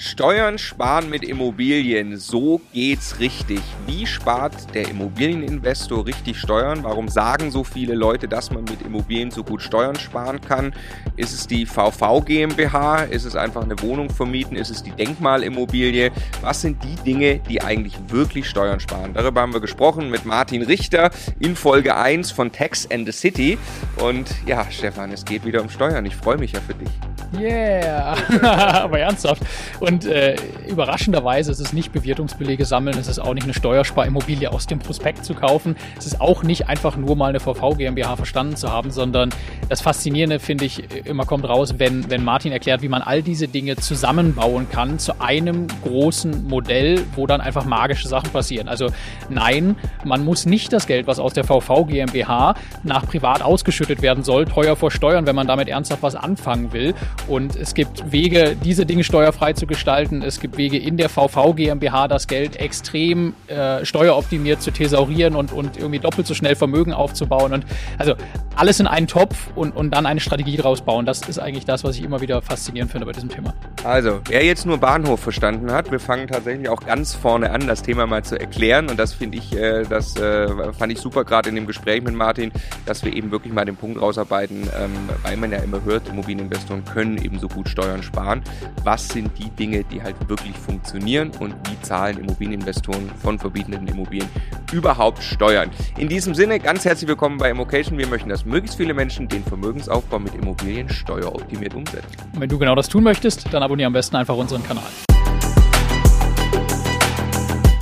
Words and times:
Steuern 0.00 0.58
sparen 0.58 1.10
mit 1.10 1.24
Immobilien, 1.24 2.18
so 2.18 2.60
geht's 2.72 3.18
richtig. 3.18 3.60
Wie 3.84 4.06
spart 4.06 4.72
der 4.72 4.88
Immobilieninvestor 4.88 6.06
richtig 6.06 6.38
Steuern? 6.38 6.84
Warum 6.84 7.08
sagen 7.08 7.50
so 7.50 7.64
viele 7.64 7.96
Leute, 7.96 8.28
dass 8.28 8.52
man 8.52 8.62
mit 8.62 8.80
Immobilien 8.82 9.32
so 9.32 9.42
gut 9.42 9.60
Steuern 9.60 9.96
sparen 9.96 10.40
kann? 10.40 10.72
Ist 11.16 11.32
es 11.32 11.48
die 11.48 11.66
VV 11.66 12.20
GmbH? 12.24 13.02
Ist 13.02 13.24
es 13.24 13.34
einfach 13.34 13.64
eine 13.64 13.82
Wohnung 13.82 14.08
vermieten? 14.08 14.56
Ist 14.56 14.70
es 14.70 14.84
die 14.84 14.92
Denkmalimmobilie? 14.92 16.12
Was 16.42 16.60
sind 16.60 16.80
die 16.84 16.94
Dinge, 17.04 17.40
die 17.40 17.60
eigentlich 17.60 17.98
wirklich 18.06 18.48
Steuern 18.48 18.78
sparen? 18.78 19.14
Darüber 19.14 19.40
haben 19.40 19.52
wir 19.52 19.60
gesprochen 19.60 20.10
mit 20.10 20.24
Martin 20.24 20.62
Richter 20.62 21.10
in 21.40 21.56
Folge 21.56 21.96
1 21.96 22.30
von 22.30 22.52
Tax 22.52 22.88
and 22.88 23.04
the 23.04 23.12
City. 23.12 23.58
Und 23.96 24.28
ja, 24.46 24.64
Stefan, 24.70 25.10
es 25.10 25.24
geht 25.24 25.44
wieder 25.44 25.60
um 25.60 25.68
Steuern. 25.68 26.06
Ich 26.06 26.14
freue 26.14 26.38
mich 26.38 26.52
ja 26.52 26.60
für 26.60 26.74
dich. 26.74 26.90
Yeah, 27.36 28.16
aber 28.84 29.00
ernsthaft. 29.00 29.42
Und 29.80 30.06
äh, 30.06 30.36
überraschenderweise 30.66 31.50
ist 31.50 31.60
es 31.60 31.74
nicht 31.74 31.92
Bewertungsbelege 31.92 32.64
sammeln, 32.64 32.96
es 32.98 33.06
ist 33.06 33.18
auch 33.18 33.34
nicht 33.34 33.44
eine 33.44 33.52
Steuersparimmobilie 33.52 34.50
aus 34.50 34.66
dem 34.66 34.78
Prospekt 34.78 35.26
zu 35.26 35.34
kaufen. 35.34 35.76
Es 35.98 36.06
ist 36.06 36.22
auch 36.22 36.42
nicht 36.42 36.68
einfach 36.68 36.96
nur 36.96 37.16
mal 37.16 37.28
eine 37.28 37.40
VV 37.40 37.76
GmbH 37.76 38.16
verstanden 38.16 38.56
zu 38.56 38.72
haben, 38.72 38.90
sondern 38.90 39.28
das 39.68 39.82
Faszinierende 39.82 40.38
finde 40.38 40.64
ich 40.64 41.06
immer 41.06 41.26
kommt 41.26 41.46
raus, 41.46 41.74
wenn, 41.76 42.10
wenn 42.10 42.24
Martin 42.24 42.50
erklärt, 42.50 42.80
wie 42.80 42.88
man 42.88 43.02
all 43.02 43.22
diese 43.22 43.46
Dinge 43.46 43.76
zusammenbauen 43.76 44.70
kann 44.70 44.98
zu 44.98 45.20
einem 45.20 45.66
großen 45.84 46.48
Modell, 46.48 47.04
wo 47.14 47.26
dann 47.26 47.42
einfach 47.42 47.66
magische 47.66 48.08
Sachen 48.08 48.30
passieren. 48.30 48.68
Also 48.68 48.88
nein, 49.28 49.76
man 50.02 50.24
muss 50.24 50.46
nicht 50.46 50.72
das 50.72 50.86
Geld, 50.86 51.06
was 51.06 51.18
aus 51.18 51.34
der 51.34 51.44
VV 51.44 51.84
GmbH 51.84 52.54
nach 52.84 53.06
privat 53.06 53.42
ausgeschüttet 53.42 54.00
werden 54.00 54.24
soll, 54.24 54.46
teuer 54.46 54.76
versteuern, 54.76 55.26
wenn 55.26 55.36
man 55.36 55.46
damit 55.46 55.68
ernsthaft 55.68 56.02
was 56.02 56.14
anfangen 56.14 56.72
will. 56.72 56.94
Und 57.26 57.56
es 57.56 57.74
gibt 57.74 58.12
Wege, 58.12 58.56
diese 58.62 58.86
Dinge 58.86 59.04
steuerfrei 59.04 59.52
zu 59.52 59.66
gestalten. 59.66 60.22
Es 60.22 60.40
gibt 60.40 60.56
Wege 60.56 60.78
in 60.78 60.96
der 60.96 61.08
VV 61.08 61.54
GmbH, 61.54 62.08
das 62.08 62.26
Geld 62.26 62.56
extrem 62.56 63.34
äh, 63.48 63.84
steueroptimiert 63.84 64.62
zu 64.62 64.70
thesaurieren 64.70 65.34
und, 65.34 65.52
und 65.52 65.76
irgendwie 65.76 65.98
doppelt 65.98 66.26
so 66.26 66.34
schnell 66.34 66.54
Vermögen 66.54 66.92
aufzubauen. 66.92 67.52
Und 67.52 67.66
also 67.98 68.14
alles 68.56 68.80
in 68.80 68.86
einen 68.86 69.06
Topf 69.06 69.48
und, 69.54 69.74
und 69.74 69.94
dann 69.94 70.06
eine 70.06 70.20
Strategie 70.20 70.56
draus 70.56 70.80
bauen. 70.80 71.06
Das 71.06 71.22
ist 71.22 71.38
eigentlich 71.38 71.64
das, 71.64 71.84
was 71.84 71.96
ich 71.96 72.02
immer 72.02 72.20
wieder 72.20 72.42
faszinierend 72.42 72.90
finde 72.90 73.06
bei 73.06 73.12
diesem 73.12 73.28
Thema. 73.28 73.54
Also, 73.84 74.20
wer 74.28 74.44
jetzt 74.44 74.66
nur 74.66 74.78
Bahnhof 74.78 75.20
verstanden 75.20 75.72
hat, 75.72 75.90
wir 75.90 76.00
fangen 76.00 76.26
tatsächlich 76.26 76.68
auch 76.68 76.80
ganz 76.80 77.14
vorne 77.14 77.50
an, 77.50 77.66
das 77.66 77.82
Thema 77.82 78.06
mal 78.06 78.24
zu 78.24 78.38
erklären. 78.38 78.88
Und 78.88 78.98
das 78.98 79.12
finde 79.12 79.38
ich, 79.38 79.56
äh, 79.56 79.84
das 79.88 80.16
äh, 80.16 80.48
fand 80.72 80.92
ich 80.92 80.98
super 80.98 81.24
gerade 81.24 81.48
in 81.48 81.54
dem 81.54 81.66
Gespräch 81.66 82.02
mit 82.02 82.14
Martin, 82.14 82.52
dass 82.84 83.04
wir 83.04 83.14
eben 83.14 83.30
wirklich 83.30 83.52
mal 83.52 83.64
den 83.64 83.76
Punkt 83.76 84.00
rausarbeiten, 84.00 84.62
ähm, 84.78 84.90
weil 85.22 85.36
man 85.36 85.52
ja 85.52 85.58
immer 85.58 85.82
hört, 85.84 86.08
Immobilieninvestoren 86.08 86.84
können 86.84 87.07
ebenso 87.16 87.48
gut 87.48 87.68
Steuern 87.68 88.02
sparen. 88.02 88.42
Was 88.84 89.08
sind 89.08 89.30
die 89.38 89.48
Dinge, 89.48 89.84
die 89.84 90.02
halt 90.02 90.16
wirklich 90.28 90.54
funktionieren 90.54 91.30
und 91.38 91.54
wie 91.70 91.80
zahlen 91.80 92.18
Immobilieninvestoren 92.18 93.10
von 93.22 93.38
verbietenden 93.38 93.86
Immobilien 93.86 94.28
überhaupt 94.72 95.22
Steuern? 95.22 95.70
In 95.96 96.08
diesem 96.08 96.34
Sinne, 96.34 96.58
ganz 96.58 96.84
herzlich 96.84 97.08
willkommen 97.08 97.38
bei 97.38 97.50
Immocation. 97.50 97.96
Wir 97.96 98.06
möchten, 98.06 98.28
dass 98.28 98.44
möglichst 98.44 98.76
viele 98.76 98.92
Menschen 98.92 99.28
den 99.28 99.42
Vermögensaufbau 99.44 100.18
mit 100.18 100.34
Immobilien 100.34 100.90
steueroptimiert 100.90 101.74
umsetzen. 101.74 102.16
Und 102.34 102.40
wenn 102.40 102.48
du 102.50 102.58
genau 102.58 102.74
das 102.74 102.88
tun 102.88 103.04
möchtest, 103.04 103.52
dann 103.54 103.62
abonniere 103.62 103.86
am 103.86 103.94
besten 103.94 104.16
einfach 104.16 104.36
unseren 104.36 104.62
Kanal. 104.62 104.84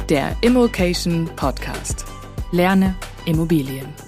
Der 0.08 0.36
Immocation 0.40 1.28
Podcast. 1.34 2.04
Lerne 2.52 2.94
Immobilien. 3.24 4.05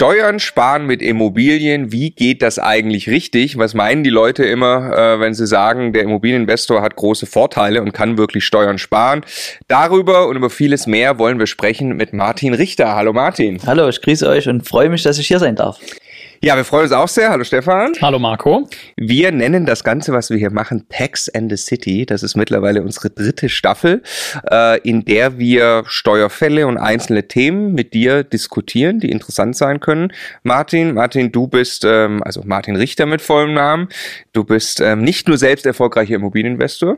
Steuern 0.00 0.40
sparen 0.40 0.86
mit 0.86 1.02
Immobilien, 1.02 1.92
wie 1.92 2.10
geht 2.10 2.40
das 2.40 2.58
eigentlich 2.58 3.10
richtig? 3.10 3.58
Was 3.58 3.74
meinen 3.74 4.02
die 4.02 4.08
Leute 4.08 4.46
immer, 4.46 4.96
äh, 4.96 5.20
wenn 5.20 5.34
sie 5.34 5.46
sagen, 5.46 5.92
der 5.92 6.04
Immobilieninvestor 6.04 6.80
hat 6.80 6.96
große 6.96 7.26
Vorteile 7.26 7.82
und 7.82 7.92
kann 7.92 8.16
wirklich 8.16 8.46
Steuern 8.46 8.78
sparen? 8.78 9.26
Darüber 9.68 10.26
und 10.28 10.36
über 10.36 10.48
vieles 10.48 10.86
mehr 10.86 11.18
wollen 11.18 11.38
wir 11.38 11.46
sprechen 11.46 11.98
mit 11.98 12.14
Martin 12.14 12.54
Richter. 12.54 12.94
Hallo 12.94 13.12
Martin. 13.12 13.58
Hallo, 13.66 13.90
ich 13.90 14.00
grüße 14.00 14.26
euch 14.26 14.48
und 14.48 14.66
freue 14.66 14.88
mich, 14.88 15.02
dass 15.02 15.18
ich 15.18 15.28
hier 15.28 15.38
sein 15.38 15.54
darf. 15.54 15.78
Ja, 16.42 16.56
wir 16.56 16.64
freuen 16.64 16.84
uns 16.84 16.92
auch 16.92 17.06
sehr. 17.06 17.28
Hallo 17.28 17.44
Stefan. 17.44 17.92
Hallo 18.00 18.18
Marco. 18.18 18.66
Wir 18.96 19.30
nennen 19.30 19.66
das 19.66 19.84
Ganze, 19.84 20.14
was 20.14 20.30
wir 20.30 20.38
hier 20.38 20.50
machen, 20.50 20.86
Tax 20.88 21.28
and 21.28 21.50
the 21.50 21.56
City. 21.58 22.06
Das 22.06 22.22
ist 22.22 22.34
mittlerweile 22.34 22.80
unsere 22.80 23.10
dritte 23.10 23.50
Staffel, 23.50 24.02
äh, 24.50 24.80
in 24.80 25.04
der 25.04 25.38
wir 25.38 25.84
Steuerfälle 25.86 26.66
und 26.66 26.78
einzelne 26.78 27.28
Themen 27.28 27.74
mit 27.74 27.92
dir 27.92 28.24
diskutieren, 28.24 29.00
die 29.00 29.10
interessant 29.10 29.54
sein 29.54 29.80
können. 29.80 30.14
Martin, 30.42 30.94
Martin, 30.94 31.30
du 31.30 31.46
bist, 31.46 31.84
ähm, 31.86 32.22
also 32.22 32.40
Martin 32.42 32.74
Richter 32.74 33.04
mit 33.04 33.20
vollem 33.20 33.52
Namen, 33.52 33.90
du 34.32 34.42
bist 34.42 34.80
ähm, 34.80 35.02
nicht 35.02 35.28
nur 35.28 35.36
selbst 35.36 35.66
erfolgreicher 35.66 36.14
Immobilieninvestor, 36.14 36.96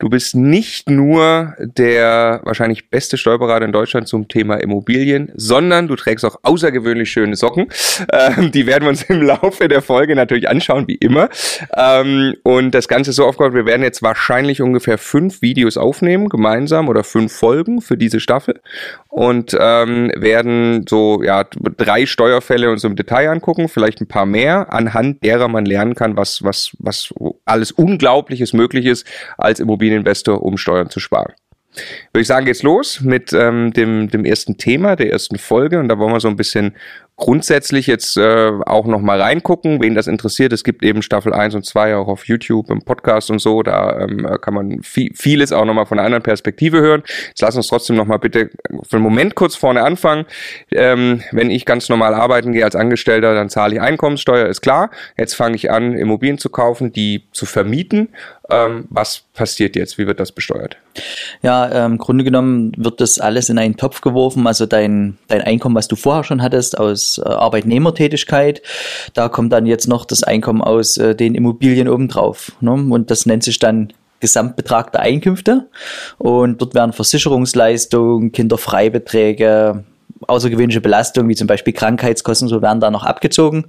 du 0.00 0.08
bist 0.08 0.34
nicht 0.34 0.90
nur 0.90 1.54
der 1.60 2.40
wahrscheinlich 2.42 2.90
beste 2.90 3.18
Steuerberater 3.18 3.66
in 3.66 3.72
Deutschland 3.72 4.08
zum 4.08 4.26
Thema 4.26 4.56
Immobilien, 4.56 5.30
sondern 5.36 5.86
du 5.86 5.94
trägst 5.94 6.24
auch 6.24 6.40
außergewöhnlich 6.42 7.08
schöne 7.08 7.36
Socken. 7.36 7.68
Ähm, 8.12 8.50
die 8.50 8.66
werden 8.66 8.79
werden 8.80 8.86
wir 8.86 8.88
uns 8.90 9.02
im 9.02 9.22
Laufe 9.22 9.68
der 9.68 9.82
Folge 9.82 10.14
natürlich 10.14 10.48
anschauen, 10.48 10.88
wie 10.88 10.94
immer. 10.96 11.28
Ähm, 11.76 12.34
und 12.42 12.72
das 12.72 12.88
Ganze 12.88 13.10
ist 13.10 13.16
so 13.16 13.26
aufgebaut, 13.26 13.54
wir 13.54 13.66
werden 13.66 13.82
jetzt 13.82 14.02
wahrscheinlich 14.02 14.62
ungefähr 14.62 14.98
fünf 14.98 15.42
Videos 15.42 15.76
aufnehmen, 15.76 16.28
gemeinsam 16.28 16.88
oder 16.88 17.04
fünf 17.04 17.32
Folgen 17.32 17.80
für 17.80 17.96
diese 17.96 18.20
Staffel. 18.20 18.60
Und 19.08 19.56
ähm, 19.58 20.10
werden 20.16 20.86
so 20.88 21.22
ja 21.22 21.44
drei 21.76 22.06
Steuerfälle 22.06 22.70
uns 22.70 22.84
im 22.84 22.96
Detail 22.96 23.30
angucken, 23.30 23.68
vielleicht 23.68 24.00
ein 24.00 24.08
paar 24.08 24.26
mehr, 24.26 24.72
anhand 24.72 25.22
derer 25.24 25.48
man 25.48 25.64
lernen 25.64 25.94
kann, 25.94 26.16
was, 26.16 26.42
was, 26.42 26.72
was 26.78 27.12
alles 27.44 27.72
Unglaubliches 27.72 28.52
möglich 28.52 28.86
ist, 28.86 29.06
als 29.36 29.60
Immobilieninvestor, 29.60 30.42
um 30.42 30.56
Steuern 30.56 30.90
zu 30.90 31.00
sparen. 31.00 31.34
Würde 32.12 32.22
ich 32.22 32.26
sagen, 32.26 32.46
geht's 32.46 32.64
los 32.64 33.00
mit 33.00 33.32
ähm, 33.32 33.72
dem, 33.72 34.08
dem 34.08 34.24
ersten 34.24 34.56
Thema, 34.58 34.96
der 34.96 35.12
ersten 35.12 35.38
Folge. 35.38 35.78
Und 35.78 35.88
da 35.88 35.98
wollen 35.98 36.12
wir 36.12 36.20
so 36.20 36.28
ein 36.28 36.36
bisschen 36.36 36.74
grundsätzlich 37.20 37.86
jetzt 37.86 38.16
äh, 38.16 38.50
auch 38.66 38.86
noch 38.86 39.00
mal 39.00 39.20
reingucken, 39.20 39.80
wen 39.80 39.94
das 39.94 40.06
interessiert. 40.06 40.52
Es 40.52 40.64
gibt 40.64 40.82
eben 40.82 41.02
Staffel 41.02 41.32
1 41.32 41.54
und 41.54 41.64
2 41.64 41.94
auch 41.96 42.08
auf 42.08 42.26
YouTube, 42.26 42.70
im 42.70 42.80
Podcast 42.80 43.30
und 43.30 43.38
so. 43.38 43.62
Da 43.62 44.00
ähm, 44.00 44.26
kann 44.40 44.54
man 44.54 44.82
viel, 44.82 45.12
vieles 45.14 45.52
auch 45.52 45.66
noch 45.66 45.74
mal 45.74 45.84
von 45.84 45.98
einer 45.98 46.06
anderen 46.06 46.22
Perspektive 46.22 46.80
hören. 46.80 47.02
Jetzt 47.28 47.42
lass 47.42 47.54
uns 47.56 47.68
trotzdem 47.68 47.96
noch 47.96 48.06
mal 48.06 48.16
bitte 48.16 48.50
für 48.88 48.96
einen 48.96 49.04
Moment 49.04 49.34
kurz 49.34 49.54
vorne 49.54 49.84
anfangen. 49.84 50.24
Ähm, 50.72 51.22
wenn 51.30 51.50
ich 51.50 51.66
ganz 51.66 51.88
normal 51.88 52.14
arbeiten 52.14 52.52
gehe 52.52 52.64
als 52.64 52.74
Angestellter, 52.74 53.34
dann 53.34 53.50
zahle 53.50 53.74
ich 53.74 53.80
Einkommenssteuer, 53.80 54.48
ist 54.48 54.62
klar. 54.62 54.90
Jetzt 55.18 55.34
fange 55.34 55.56
ich 55.56 55.70
an, 55.70 55.92
Immobilien 55.92 56.38
zu 56.38 56.48
kaufen, 56.48 56.92
die 56.92 57.24
zu 57.32 57.44
vermieten. 57.44 58.08
Ähm, 58.50 58.86
was 58.90 59.22
passiert 59.34 59.76
jetzt? 59.76 59.98
Wie 59.98 60.06
wird 60.06 60.18
das 60.18 60.32
besteuert? 60.32 60.76
Ja, 61.42 61.70
ähm, 61.70 61.92
im 61.92 61.98
Grunde 61.98 62.24
genommen 62.24 62.72
wird 62.76 63.00
das 63.00 63.18
alles 63.18 63.48
in 63.48 63.58
einen 63.58 63.76
Topf 63.76 64.00
geworfen. 64.00 64.46
Also 64.46 64.66
dein, 64.66 65.18
dein 65.28 65.42
Einkommen, 65.42 65.76
was 65.76 65.88
du 65.88 65.96
vorher 65.96 66.24
schon 66.24 66.42
hattest 66.42 66.78
aus 66.78 67.09
äh, 67.18 67.28
Arbeitnehmertätigkeit. 67.28 68.62
Da 69.14 69.28
kommt 69.28 69.52
dann 69.52 69.66
jetzt 69.66 69.88
noch 69.88 70.04
das 70.04 70.22
Einkommen 70.22 70.62
aus 70.62 70.96
äh, 70.96 71.14
den 71.14 71.34
Immobilien 71.34 71.88
obendrauf. 71.88 72.52
Ne? 72.60 72.72
Und 72.72 73.10
das 73.10 73.26
nennt 73.26 73.42
sich 73.42 73.58
dann 73.58 73.92
Gesamtbetrag 74.20 74.92
der 74.92 75.00
Einkünfte. 75.00 75.68
Und 76.18 76.60
dort 76.60 76.74
werden 76.74 76.92
Versicherungsleistungen, 76.92 78.32
Kinderfreibeträge, 78.32 79.84
außergewöhnliche 80.26 80.80
Belastungen, 80.80 81.28
wie 81.28 81.34
zum 81.34 81.46
Beispiel 81.46 81.72
Krankheitskosten, 81.72 82.48
so 82.48 82.62
werden 82.62 82.80
da 82.80 82.90
noch 82.90 83.04
abgezogen. 83.04 83.66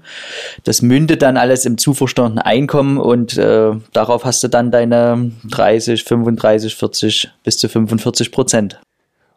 Das 0.63 0.81
mündet 0.81 1.21
dann 1.21 1.37
alles 1.37 1.65
im 1.65 1.77
zuverstandenen 1.77 2.43
Einkommen 2.43 2.97
und 2.97 3.37
äh, 3.37 3.71
darauf 3.93 4.25
hast 4.25 4.43
du 4.43 4.47
dann 4.47 4.71
deine 4.71 5.31
30, 5.49 6.03
35, 6.03 6.75
40 6.75 7.31
bis 7.43 7.57
zu 7.57 7.69
45 7.69 8.31
Prozent. 8.31 8.79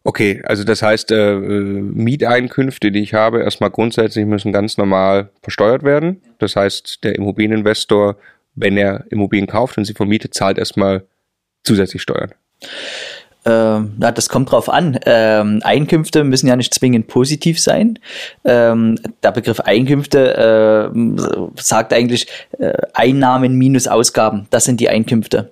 Okay, 0.06 0.42
also 0.44 0.64
das 0.64 0.82
heißt, 0.82 1.12
äh, 1.12 1.32
äh, 1.32 1.38
Mieteinkünfte, 1.38 2.92
die 2.92 3.00
ich 3.00 3.14
habe, 3.14 3.40
erstmal 3.40 3.70
grundsätzlich 3.70 4.26
müssen 4.26 4.52
ganz 4.52 4.76
normal 4.76 5.30
versteuert 5.42 5.82
werden. 5.82 6.20
Das 6.38 6.56
heißt, 6.56 7.02
der 7.04 7.14
Immobilieninvestor, 7.14 8.16
wenn 8.54 8.76
er 8.76 9.06
Immobilien 9.10 9.46
kauft 9.46 9.78
und 9.78 9.86
sie 9.86 9.94
vermietet, 9.94 10.34
zahlt 10.34 10.58
erstmal 10.58 11.04
zusätzlich 11.64 12.02
Steuern. 12.02 12.32
Ähm, 13.46 13.94
ja, 13.98 14.12
das 14.12 14.28
kommt 14.28 14.50
drauf 14.50 14.68
an. 14.68 14.98
Ähm, 15.06 15.60
Einkünfte 15.64 16.22
müssen 16.22 16.48
ja 16.48 16.56
nicht 16.56 16.74
zwingend 16.74 17.08
positiv 17.08 17.58
sein. 17.58 17.98
Ähm, 18.44 18.98
der 19.22 19.32
Begriff 19.32 19.60
Einkünfte 19.60 20.92
äh, 20.92 21.60
sagt 21.60 21.94
eigentlich 21.94 22.26
äh, 22.58 22.72
Einnahmen 22.92 23.56
minus 23.56 23.86
Ausgaben. 23.86 24.46
Das 24.50 24.66
sind 24.66 24.80
die 24.80 24.90
Einkünfte. 24.90 25.50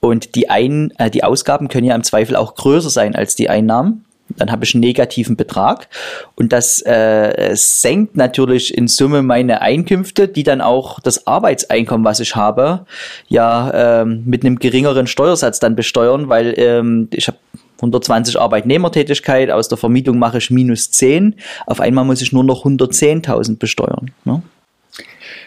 Und 0.00 0.34
die, 0.34 0.50
Ein 0.50 0.92
äh, 0.98 1.10
die 1.10 1.24
Ausgaben 1.24 1.68
können 1.68 1.86
ja 1.86 1.94
im 1.94 2.04
Zweifel 2.04 2.36
auch 2.36 2.54
größer 2.54 2.90
sein 2.90 3.14
als 3.14 3.34
die 3.34 3.48
Einnahmen. 3.48 4.04
Dann 4.36 4.50
habe 4.50 4.64
ich 4.64 4.74
einen 4.74 4.80
negativen 4.80 5.36
Betrag. 5.36 5.88
Und 6.36 6.52
das 6.52 6.80
äh, 6.86 7.52
senkt 7.54 8.16
natürlich 8.16 8.76
in 8.76 8.88
Summe 8.88 9.22
meine 9.22 9.60
Einkünfte, 9.60 10.28
die 10.28 10.42
dann 10.42 10.60
auch 10.60 11.00
das 11.00 11.26
Arbeitseinkommen, 11.26 12.04
was 12.04 12.20
ich 12.20 12.34
habe, 12.34 12.86
ja 13.28 14.02
ähm, 14.02 14.22
mit 14.24 14.44
einem 14.44 14.58
geringeren 14.58 15.06
Steuersatz 15.06 15.60
dann 15.60 15.76
besteuern, 15.76 16.28
weil 16.28 16.54
ähm, 16.56 17.08
ich 17.12 17.28
habe 17.28 17.38
120 17.82 18.38
Arbeitnehmertätigkeit, 18.38 19.50
aus 19.50 19.68
der 19.68 19.76
Vermietung 19.76 20.18
mache 20.18 20.38
ich 20.38 20.50
minus 20.50 20.92
10. 20.92 21.34
Auf 21.66 21.80
einmal 21.80 22.04
muss 22.04 22.22
ich 22.22 22.32
nur 22.32 22.44
noch 22.44 22.64
110.000 22.64 23.58
besteuern. 23.58 24.12
Ne? 24.24 24.42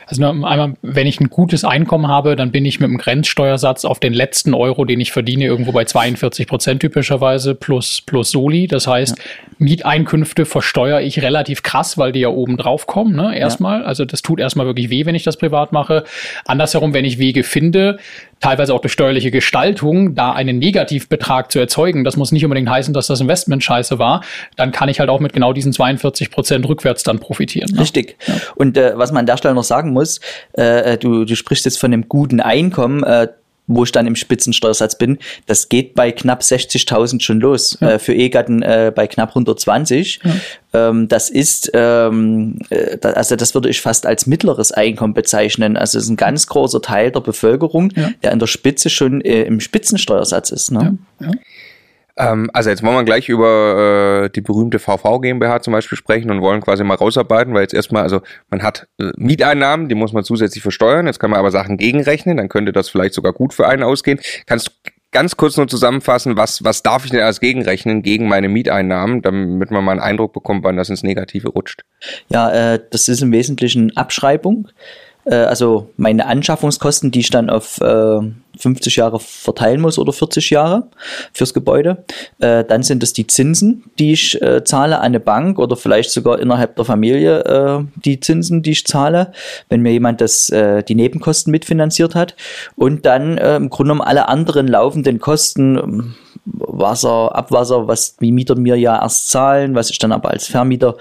Also 0.08 0.24
einmal, 0.26 0.74
wenn 0.82 1.08
ich 1.08 1.20
ein 1.20 1.30
gutes 1.30 1.64
Einkommen 1.64 2.08
habe, 2.08 2.36
dann 2.36 2.52
bin 2.52 2.66
ich 2.66 2.80
mit 2.80 2.90
dem 2.90 2.98
Grenzsteuersatz 2.98 3.86
auf 3.86 4.00
den 4.00 4.14
letzten 4.14 4.54
Euro, 4.54 4.86
den 4.86 5.00
ich 5.00 5.12
verdiene, 5.12 5.46
irgendwo 5.46 5.72
bei 5.72 5.86
42 5.86 6.48
Prozent 6.48 6.82
typischerweise 6.82 7.56
plus, 7.56 8.02
plus 8.06 8.32
Soli. 8.32 8.68
Das 8.68 8.88
heißt, 8.88 9.18
ja. 9.18 9.24
Mieteinkünfte 9.58 10.46
versteuere 10.46 11.02
ich 11.02 11.22
relativ 11.22 11.64
krass, 11.64 11.98
weil 11.98 12.12
die 12.12 12.20
ja 12.20 12.30
oben 12.30 12.58
drauf 12.58 12.88
kommen, 12.88 13.16
ne? 13.16 13.38
Erstmal. 13.38 13.82
Ja. 13.82 13.86
Also 13.86 14.06
das 14.06 14.22
tut 14.22 14.40
erstmal 14.40 14.66
wirklich 14.66 14.90
weh, 14.90 15.06
wenn 15.06 15.16
ich 15.16 15.24
das 15.24 15.38
privat 15.38 15.72
mache. 15.72 16.04
Andersherum, 16.46 16.94
wenn 16.94 17.06
ich 17.06 17.18
Wege 17.18 17.44
finde, 17.44 17.98
teilweise 18.42 18.74
auch 18.74 18.82
durch 18.82 18.94
steuerliche 18.94 19.32
Gestaltung, 19.32 20.16
da 20.16 20.34
einen 20.34 20.60
Negativbetrag 20.60 21.52
zu 21.52 21.60
erzeugen, 21.60 22.04
das 22.04 22.18
muss 22.18 22.32
nicht 22.32 22.44
unbedingt 22.44 22.70
heißen, 22.70 22.94
dass 22.94 23.08
das 23.08 23.22
Investment 23.22 23.64
scheiße 23.64 23.98
war, 23.98 24.22
dann 24.56 24.72
kann 24.72 24.90
ich 24.90 25.00
halt 25.00 25.10
auch 25.10 25.20
mit 25.20 25.34
genau 25.34 25.54
diesen 25.54 25.74
42 25.74 26.32
Prozent 26.32 26.68
rückwärts 26.68 27.04
dann 27.04 27.20
profitieren. 27.20 27.72
Ne? 27.74 27.82
Richtig. 27.82 28.18
Ja. 28.28 28.36
Und 28.56 28.78
äh, 28.78 28.98
was 28.98 29.12
man 29.12 29.22
an 29.22 29.26
der 29.26 29.38
Stelle 29.38 29.56
noch 29.56 29.64
sagen 29.64 29.92
muss, 29.92 30.20
äh, 30.54 30.98
du, 30.98 31.26
du 31.26 31.36
sprichst 31.36 31.66
jetzt 31.66 31.80
von 31.80 31.94
einem 31.94 32.10
guten 32.10 32.42
Einkommen, 32.42 33.04
äh, 33.04 33.28
wo 33.68 33.84
ich 33.84 33.92
dann 33.92 34.08
im 34.08 34.16
Spitzensteuersatz 34.16 34.98
bin, 34.98 35.18
das 35.46 35.70
geht 35.70 35.96
bei 35.96 36.12
knapp 36.12 36.42
60.000 36.42 37.22
schon 37.22 37.40
los. 37.40 37.78
Ja. 37.82 37.92
Äh, 37.92 38.00
für 38.00 38.14
Ehegatten 38.14 38.62
äh, 38.62 38.92
bei 38.96 39.08
knapp 39.08 39.30
120. 39.30 40.20
Ja. 40.24 40.90
Ähm, 40.90 41.08
das 41.08 41.30
ist, 41.30 41.72
ähm, 41.74 42.60
äh, 42.70 42.98
also 43.02 43.36
das 43.36 43.54
würde 43.54 43.70
ich 43.70 43.82
fast 43.82 44.06
als 44.06 44.28
mittleres 44.28 44.72
Einkommen 44.72 45.14
bezeichnen. 45.14 45.78
Also 45.78 45.98
es 45.98 46.06
ist 46.06 46.10
ein 46.10 46.18
ganz 46.18 46.48
großer 46.48 46.82
Teil 46.82 47.12
der 47.12 47.22
Bevölkerung, 47.22 47.92
ja. 47.96 48.12
der 48.24 48.32
an 48.32 48.40
der 48.40 48.48
Spitze 48.48 48.90
schon 48.90 49.22
äh, 49.22 49.44
im 49.44 49.60
Spitzensteuersatz 49.60 50.52
ist. 50.52 50.72
Ne? 50.72 50.98
Ähm, 52.18 52.50
also 52.54 52.70
jetzt 52.70 52.84
wollen 52.84 52.96
wir 52.96 53.04
gleich 53.04 53.30
über 53.30 54.24
äh, 54.26 54.30
die 54.30 54.42
berühmte 54.42 54.80
VV 54.80 55.20
GmbH 55.20 55.62
zum 55.62 55.74
Beispiel 55.74 55.98
sprechen 55.98 56.32
und 56.32 56.42
wollen 56.42 56.62
quasi 56.62 56.84
mal 56.84 56.96
rausarbeiten, 56.96 57.54
weil 57.54 57.62
jetzt 57.62 57.74
erstmal, 57.74 58.04
also 58.04 58.22
man 58.50 58.64
hat 58.64 58.88
äh, 59.00 59.12
Mieteinnahmen, 59.18 59.90
die 59.90 59.96
muss 59.96 60.14
man 60.14 60.24
zusätzlich 60.24 60.62
versteuern, 60.62 61.08
jetzt 61.08 61.20
kann 61.20 61.30
man 61.30 61.40
aber 61.40 61.52
Sachen 61.52 61.78
gegenrechnen, 61.78 62.38
dann 62.38 62.50
könnte 62.50 62.72
das 62.72 62.90
vielleicht 62.90 63.14
sogar 63.14 63.34
gut 63.34 63.54
für 63.54 63.68
einen 63.68 63.84
ausgehen. 63.84 64.20
Kannst 64.46 64.68
du 64.68 64.72
ganz 65.12 65.38
kurz 65.38 65.58
nur 65.58 65.68
zusammenfassen, 65.68 66.36
was, 66.36 66.64
was 66.64 66.84
darf 66.84 67.06
ich 67.06 67.12
denn 67.12 67.22
als 67.22 67.40
gegenrechnen 67.40 68.02
gegen 68.02 68.28
meine 68.28 68.50
Mieteinnahmen, 68.50 69.22
damit 69.22 69.72
man 69.72 69.84
mal 69.84 69.94
einen 69.94 70.02
Eindruck 70.02 70.34
bekommt, 70.34 70.64
wann 70.64 70.78
das 70.78 70.90
ins 70.90 71.04
Negative 71.04 71.50
rutscht? 71.50 71.84
Ja, 72.30 72.74
äh, 72.74 72.80
das 72.92 73.08
ist 73.08 73.22
im 73.22 73.32
Wesentlichen 73.32 73.96
Abschreibung. 73.96 74.68
Äh, 75.26 75.36
also 75.36 75.90
meine 75.98 76.28
Anschaffungskosten, 76.28 77.12
die 77.12 77.22
ich 77.22 77.30
dann 77.30 77.50
auf 77.50 77.80
äh, 77.82 78.20
50 78.58 78.96
Jahre 78.96 79.20
verteilen 79.20 79.82
muss 79.82 79.98
oder 79.98 80.14
40 80.14 80.50
Jahre 80.50 80.88
fürs 81.34 81.54
Gebäude. 81.54 82.04
Äh, 82.40 82.64
dann 82.64 82.84
sind 82.84 83.04
es 83.04 83.14
die 83.14 83.28
Zinsen, 83.28 83.84
die 84.00 84.14
ich 84.14 84.42
äh, 84.42 84.64
zahle 84.64 85.00
an 85.00 85.06
eine 85.06 85.20
Bank 85.20 85.60
oder 85.60 85.76
vielleicht 85.76 86.12
sogar 86.12 86.40
innerhalb 86.40 86.76
der 86.76 86.86
Familie 86.86 87.40
äh, 87.44 87.84
die 87.96 88.20
Zinsen, 88.20 88.62
die 88.64 88.72
ich 88.72 88.86
zahle, 88.86 89.32
wenn 89.70 89.82
mir 89.82 89.92
jemand 89.92 90.22
das, 90.22 90.50
äh, 90.50 90.84
die 90.84 90.96
Nebenkosten 90.96 91.52
mitfinanziert 91.52 92.16
hat. 92.16 92.36
Und 92.76 93.06
dann 93.06 93.38
äh, 93.38 93.56
im 93.56 93.70
Grunde 93.70 93.94
genommen 93.94 94.08
alle 94.08 94.28
anderen 94.28 94.68
laufenden 94.68 95.20
Kosten, 95.20 96.16
Wasser, 96.46 97.36
Abwasser, 97.36 97.88
was 97.88 98.18
die 98.18 98.32
Mieter 98.32 98.56
mir 98.56 98.76
ja 98.76 99.02
erst 99.02 99.30
zahlen, 99.32 99.74
was 99.74 99.90
ich 99.90 99.98
dann 99.98 100.12
aber 100.12 100.30
als 100.30 100.48
Vermieter 100.48 100.96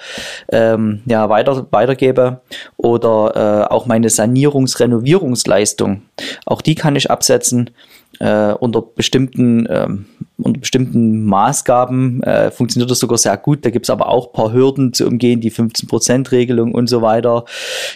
ähm, 0.51 1.03
ja, 1.07 1.29
weiter, 1.29 1.67
weitergebe. 1.71 2.41
Oder 2.77 3.67
äh, 3.69 3.73
auch 3.73 3.87
meine 3.87 4.09
Sanierungs-, 4.09 4.81
Renovierungsleistung. 4.81 6.03
Auch 6.47 6.63
die 6.63 6.75
kann 6.75 6.97
ich 6.97 7.11
absetzen 7.11 7.44
setzen 7.45 7.71
äh, 8.21 8.53
unter 8.53 8.83
bestimmten 8.83 9.67
ähm, 9.69 10.07
unter 10.37 10.61
bestimmten 10.61 11.25
Maßgaben 11.25 12.23
äh, 12.25 12.51
funktioniert 12.51 12.91
das 12.91 12.99
sogar 12.99 13.19
sehr 13.19 13.37
gut. 13.37 13.65
Da 13.65 13.71
gibt 13.71 13.87
es 13.87 13.91
aber 13.91 14.09
auch 14.09 14.29
ein 14.29 14.33
paar 14.33 14.53
Hürden 14.53 14.93
zu 14.93 15.07
umgehen, 15.07 15.41
die 15.41 15.53
15%-Regelung 15.53 16.75
und 16.75 16.89
so 16.89 17.03
weiter. 17.03 17.45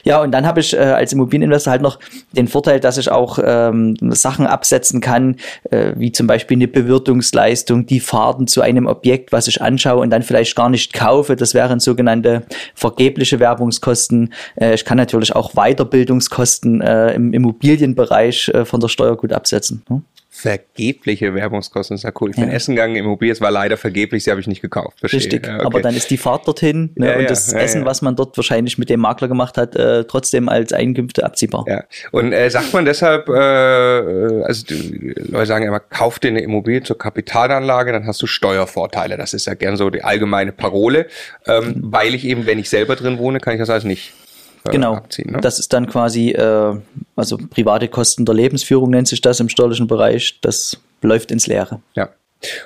Ja, 0.04 0.22
und 0.22 0.30
dann 0.30 0.46
habe 0.46 0.60
ich 0.60 0.72
äh, 0.72 0.78
als 0.78 1.12
Immobilieninvestor 1.12 1.72
halt 1.72 1.82
noch 1.82 1.98
den 2.32 2.46
Vorteil, 2.46 2.78
dass 2.78 2.96
ich 2.96 3.10
auch 3.10 3.40
ähm, 3.42 3.96
Sachen 4.10 4.46
absetzen 4.46 5.00
kann, 5.00 5.36
äh, 5.70 5.94
wie 5.96 6.12
zum 6.12 6.28
Beispiel 6.28 6.56
eine 6.56 6.68
Bewirtungsleistung, 6.68 7.86
die 7.86 8.00
Fahrten 8.00 8.46
zu 8.46 8.60
einem 8.60 8.86
Objekt, 8.86 9.32
was 9.32 9.48
ich 9.48 9.60
anschaue 9.60 10.00
und 10.00 10.10
dann 10.10 10.22
vielleicht 10.22 10.54
gar 10.54 10.70
nicht 10.70 10.92
kaufe. 10.92 11.34
Das 11.34 11.54
wären 11.54 11.80
sogenannte 11.80 12.44
vergebliche 12.74 13.40
Werbungskosten. 13.40 14.32
Äh, 14.54 14.74
ich 14.74 14.84
kann 14.84 14.96
natürlich 14.96 15.34
auch 15.34 15.54
Weiterbildungskosten 15.54 16.82
äh, 16.82 17.14
im 17.14 17.32
Immobilienbereich 17.32 18.48
äh, 18.50 18.64
von 18.64 18.78
der 18.78 18.88
Steuer 18.88 19.16
gut 19.16 19.32
absetzen. 19.32 19.82
Ne? 19.88 20.02
Vergebliche 20.40 21.34
Werbungskosten 21.34 21.96
ist 21.96 22.04
ja 22.04 22.12
cool. 22.20 22.30
Ich 22.30 22.36
ja. 22.36 22.44
bin 22.44 22.52
essen 22.52 22.76
gegangen, 22.76 22.94
Immobilie, 22.94 23.32
es 23.32 23.40
war 23.40 23.50
leider 23.50 23.76
vergeblich, 23.76 24.22
sie 24.22 24.30
habe 24.30 24.40
ich 24.40 24.46
nicht 24.46 24.62
gekauft. 24.62 25.00
Verstehe. 25.00 25.18
Richtig, 25.18 25.44
ja, 25.44 25.56
okay. 25.56 25.66
aber 25.66 25.82
dann 25.82 25.96
ist 25.96 26.10
die 26.10 26.16
Fahrt 26.16 26.46
dorthin 26.46 26.90
ne, 26.94 27.08
ja, 27.08 27.18
und 27.18 27.28
das 27.28 27.52
Essen, 27.52 27.84
was 27.84 28.02
man 28.02 28.14
dort 28.14 28.36
wahrscheinlich 28.36 28.78
mit 28.78 28.88
dem 28.88 29.00
Makler 29.00 29.26
gemacht 29.26 29.56
hat, 29.58 29.74
äh, 29.74 30.04
trotzdem 30.04 30.48
als 30.48 30.72
Einkünfte 30.72 31.24
abziehbar. 31.24 31.64
Ja. 31.66 31.82
Und 32.12 32.32
äh, 32.32 32.48
sagt 32.50 32.72
man 32.72 32.84
deshalb, 32.84 33.28
äh, 33.28 33.32
also 33.32 34.64
die 34.64 35.12
Leute 35.28 35.46
sagen 35.46 35.66
immer, 35.66 35.80
kauf 35.80 36.20
dir 36.20 36.28
eine 36.28 36.40
Immobilie 36.40 36.84
zur 36.84 36.96
Kapitalanlage, 36.96 37.90
dann 37.90 38.06
hast 38.06 38.22
du 38.22 38.28
Steuervorteile. 38.28 39.16
Das 39.16 39.34
ist 39.34 39.46
ja 39.46 39.54
gern 39.54 39.76
so 39.76 39.90
die 39.90 40.04
allgemeine 40.04 40.52
Parole, 40.52 41.08
ähm, 41.48 41.64
mhm. 41.64 41.74
weil 41.82 42.14
ich 42.14 42.24
eben, 42.24 42.46
wenn 42.46 42.60
ich 42.60 42.70
selber 42.70 42.94
drin 42.94 43.18
wohne, 43.18 43.40
kann 43.40 43.54
ich 43.54 43.58
das 43.58 43.70
also 43.70 43.88
nicht 43.88 44.12
äh, 44.68 44.72
genau. 44.72 44.94
abziehen. 44.94 45.32
Ne? 45.32 45.40
Das 45.40 45.58
ist 45.58 45.72
dann 45.72 45.86
quasi, 45.86 46.30
äh, 46.30 46.80
also 47.16 47.38
private 47.38 47.88
Kosten 47.88 48.24
der 48.24 48.34
Lebensführung 48.34 48.90
nennt 48.90 49.08
sich 49.08 49.20
das 49.20 49.40
im 49.40 49.48
steuerlichen 49.48 49.86
Bereich. 49.86 50.38
Das 50.40 50.80
läuft 51.02 51.30
ins 51.30 51.46
Leere. 51.46 51.80
Ja. 51.94 52.10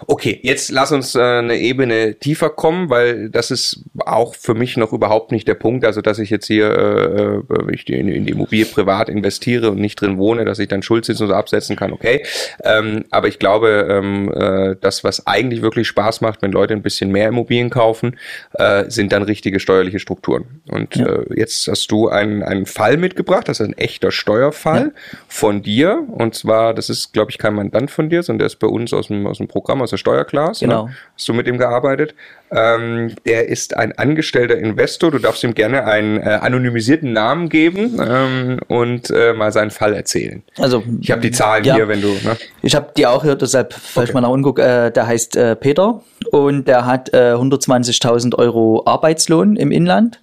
Okay, 0.07 0.39
jetzt 0.43 0.71
lass 0.71 0.93
uns 0.93 1.15
äh, 1.15 1.21
eine 1.21 1.57
Ebene 1.57 2.17
tiefer 2.17 2.51
kommen, 2.51 2.91
weil 2.91 3.31
das 3.31 3.51
ist 3.51 3.85
auch 4.01 4.35
für 4.35 4.55
mich 4.55 4.77
noch 4.77 4.93
überhaupt 4.93 5.33
nicht 5.33 5.49
der 5.49 5.55
Punkt, 5.55 5.87
also 5.87 6.03
dass 6.03 6.19
ich 6.19 6.29
jetzt 6.29 6.47
hier 6.47 6.71
äh, 6.71 7.55
äh 7.55 7.73
ich 7.73 7.89
in, 7.89 8.09
in 8.09 8.27
die 8.27 8.33
Immobilie 8.33 8.67
privat 8.67 9.09
investiere 9.09 9.71
und 9.71 9.81
nicht 9.81 9.99
drin 9.99 10.19
wohne, 10.19 10.45
dass 10.45 10.59
ich 10.59 10.69
dann 10.69 10.83
Schuldzinsen 10.83 11.27
so 11.27 11.33
absetzen 11.33 11.75
kann, 11.77 11.93
okay. 11.93 12.23
Ähm, 12.65 13.07
aber 13.11 13.29
ich 13.29 13.39
glaube, 13.39 13.89
ähm, 13.89 14.31
äh, 14.35 14.77
das, 14.79 15.05
was 15.05 15.27
eigentlich 15.27 15.63
wirklich 15.63 15.89
Spaß 15.89 16.21
macht, 16.21 16.43
wenn 16.43 16.53
Leute 16.53 16.75
ein 16.75 16.83
bisschen 16.83 17.11
mehr 17.11 17.29
Immobilien 17.29 17.71
kaufen, 17.71 18.19
äh, 18.55 18.85
sind 18.91 19.13
dann 19.13 19.23
richtige 19.23 19.59
steuerliche 19.59 20.01
Strukturen. 20.01 20.61
Und 20.69 20.97
ja. 20.97 21.07
äh, 21.07 21.25
jetzt 21.35 21.67
hast 21.69 21.91
du 21.91 22.09
einen, 22.09 22.43
einen 22.43 22.67
Fall 22.67 22.99
mitgebracht, 22.99 23.49
das 23.49 23.61
ist 23.61 23.69
ein 23.69 23.79
echter 23.79 24.11
Steuerfall 24.11 24.93
ja. 24.95 25.19
von 25.29 25.63
dir. 25.63 26.07
Und 26.11 26.35
zwar, 26.35 26.75
das 26.75 26.91
ist, 26.91 27.15
glaube 27.15 27.31
ich, 27.31 27.39
kein 27.39 27.55
Mandant 27.55 27.91
von 27.91 28.11
dir, 28.11 28.23
sondern 28.23 28.41
der 28.41 28.47
ist 28.47 28.59
bei 28.59 28.67
uns 28.67 28.93
aus 28.93 29.07
dem, 29.07 29.27
aus 29.27 29.39
dem 29.39 29.49
Programm 29.49 29.62
Programm 29.63 29.81
aus 29.81 29.91
der 29.91 29.97
Steuerklasse. 29.97 30.65
Genau. 30.65 30.87
Ne? 30.87 30.95
Hast 31.15 31.29
du 31.29 31.35
mit 31.35 31.47
ihm 31.47 31.57
gearbeitet? 31.57 32.15
Ähm, 32.51 33.15
der 33.25 33.49
ist 33.49 33.77
ein 33.77 33.93
angestellter 33.97 34.59
Investor. 34.59 35.13
Du 35.13 35.19
darfst 35.19 35.45
ihm 35.45 35.55
gerne 35.55 35.85
einen 35.85 36.19
äh, 36.19 36.39
anonymisierten 36.43 37.13
Namen 37.13 37.49
geben 37.49 38.01
ähm, 38.05 38.59
und 38.67 39.11
äh, 39.11 39.33
mal 39.33 39.53
seinen 39.53 39.71
Fall 39.71 39.95
erzählen. 39.95 40.43
Also 40.59 40.83
ich 41.01 41.13
habe 41.13 41.21
die 41.21 41.31
Zahlen 41.31 41.65
ja, 41.65 41.77
hier, 41.77 41.89
wenn 41.89 42.03
du. 42.03 42.09
Ne? 42.09 42.37
Ich 42.63 42.75
habe 42.75 42.91
die 42.97 43.07
auch 43.07 43.23
hier, 43.23 43.37
deshalb 43.37 43.73
falls 43.73 44.11
okay. 44.11 44.15
mal 44.15 44.21
nach 44.23 44.31
unten 44.31 44.43
gucke. 44.43 44.63
Äh, 44.63 44.91
der 44.91 45.07
heißt 45.07 45.37
äh, 45.37 45.55
Peter 45.55 46.03
und 46.33 46.67
der 46.67 46.85
hat 46.85 47.15
äh, 47.15 47.35
120.000 47.35 48.35
Euro 48.37 48.83
Arbeitslohn 48.85 49.57
im 49.57 49.71
Inland 49.71 50.21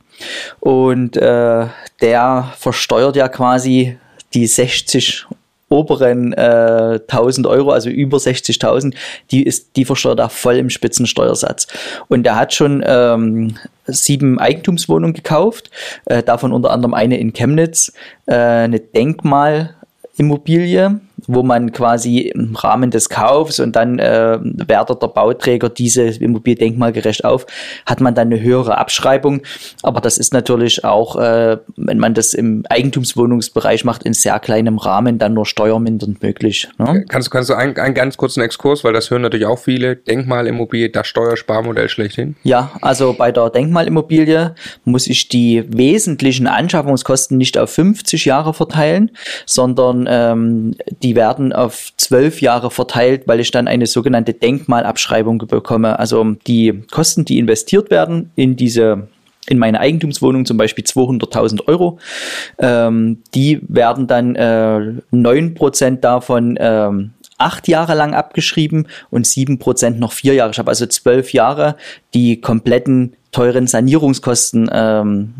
und 0.60 1.16
äh, 1.16 1.66
der 2.02 2.54
versteuert 2.58 3.16
ja 3.16 3.30
quasi 3.30 3.98
die 4.34 4.46
60 4.46 5.26
oberen 5.70 6.34
äh, 6.34 7.00
1000 7.08 7.48
Euro, 7.48 7.72
also 7.72 7.90
über 7.90 8.18
60.000, 8.18 8.94
die 9.32 9.42
ist, 9.44 9.76
die 9.76 9.86
versteuert 9.86 10.20
er 10.20 10.30
voll 10.30 10.58
im 10.58 10.70
Spitzensteuersatz. 10.70 11.66
Und 12.08 12.28
er 12.28 12.36
hat 12.36 12.54
schon 12.54 12.84
ähm, 12.86 13.56
sieben 13.86 14.38
Eigentumswohnungen 14.40 15.14
gekauft, 15.14 15.72
äh, 16.06 16.24
davon 16.24 16.54
unter 16.54 16.72
anderem 16.72 16.94
eine 16.94 17.20
in 17.20 17.34
Chemnitz, 17.34 17.92
äh, 18.26 18.36
eine 18.36 18.80
Denkmalimmobilie 18.80 21.02
wo 21.28 21.44
man 21.44 21.72
quasi 21.72 22.20
im 22.20 22.56
Rahmen 22.56 22.92
des 22.92 23.10
Kaufs 23.10 23.60
und 23.60 23.76
dann 23.76 24.00
äh, 24.00 24.40
wertet 24.42 25.02
der 25.02 25.08
Bauträger 25.08 25.70
diese 25.70 26.04
Immobilie 26.04 26.56
denkmalgerecht 26.56 27.26
auf, 27.26 27.46
hat 27.86 28.02
man 28.02 28.16
dann 28.16 28.28
eine 28.28 28.42
höhere 28.42 28.78
Abschreibung. 28.78 29.42
Aber 29.84 30.02
das 30.02 30.18
ist 30.18 30.34
natürlich 30.34 30.84
auch, 30.84 31.16
äh, 31.16 31.58
wenn 31.76 32.00
man 32.00 32.14
das 32.14 32.34
im 32.34 32.66
Eigentumswohnungsbereich 32.70 33.84
macht, 33.86 34.04
in 34.04 34.14
sehr 34.14 34.40
kleinem 34.40 34.78
Rahmen 34.78 35.18
dann 35.20 35.34
nur 35.34 35.46
steuermindernd 35.46 36.22
möglich. 36.22 36.68
Ne? 36.78 37.06
Kannst, 37.08 37.32
kannst 37.32 37.50
du 37.50 37.54
einen, 37.54 37.78
einen 37.78 37.96
ganz 37.96 38.18
kurzen 38.18 38.42
Exkurs, 38.42 38.84
weil 38.84 38.94
das 38.94 39.10
hören 39.10 39.22
natürlich 39.22 39.46
auch 39.46 39.60
viele, 39.60 39.96
Denkmalimmobilie, 39.96 40.90
das 40.90 41.08
Steuersparmodell 41.08 41.90
schlechthin? 41.90 42.36
Ja, 42.44 42.72
also 42.82 43.14
bei 43.14 43.32
der 43.32 43.50
Denkmalimmobilie 43.50 44.56
muss 44.86 45.08
ich 45.08 45.28
die 45.30 45.64
wesentlichen 45.68 46.48
Anschaffungskosten 46.48 47.38
nicht 47.38 47.58
auf 47.58 47.72
50 47.72 48.26
Jahre 48.26 48.54
verteilen, 48.54 49.12
sondern 49.46 50.06
ähm, 50.10 50.76
die 51.02 51.09
die 51.10 51.16
werden 51.16 51.54
auf 51.54 51.92
zwölf 51.98 52.40
Jahre 52.40 52.70
verteilt, 52.70 53.24
weil 53.26 53.40
ich 53.40 53.50
dann 53.50 53.68
eine 53.68 53.88
sogenannte 53.88 54.36
Denkmalabschreibung 54.36 55.40
bekomme. 55.40 55.98
Also 55.98 56.36
die 56.46 56.84
Kosten, 56.92 57.26
die 57.26 57.40
investiert 57.40 57.90
werden 57.90 58.30
in 58.36 58.56
diese 58.56 59.08
in 59.48 59.58
meine 59.58 59.80
Eigentumswohnung 59.80 60.46
zum 60.46 60.58
Beispiel 60.58 60.84
200.000 60.84 61.68
Euro. 61.68 61.98
Ähm, 62.60 63.24
die 63.34 63.60
werden 63.68 64.06
dann 64.06 64.36
äh, 64.36 64.94
9% 65.12 65.96
davon 66.02 66.56
ähm, 66.60 67.14
acht 67.40 67.68
Jahre 67.68 67.96
lang 67.96 68.14
abgeschrieben 68.14 68.88
und 69.10 69.26
sieben 69.26 69.58
Prozent 69.58 70.00
noch 70.00 70.12
vier 70.12 70.34
Jahre. 70.36 70.52
Ich 70.52 70.60
habe 70.60 70.70
also 70.70 70.86
zwölf 70.86 71.34
Jahre 71.34 71.76
die 72.14 72.42
kompletten 72.42 73.16
teuren 73.32 73.68
Sanierungskosten 73.68 74.70
ähm, 74.74 75.34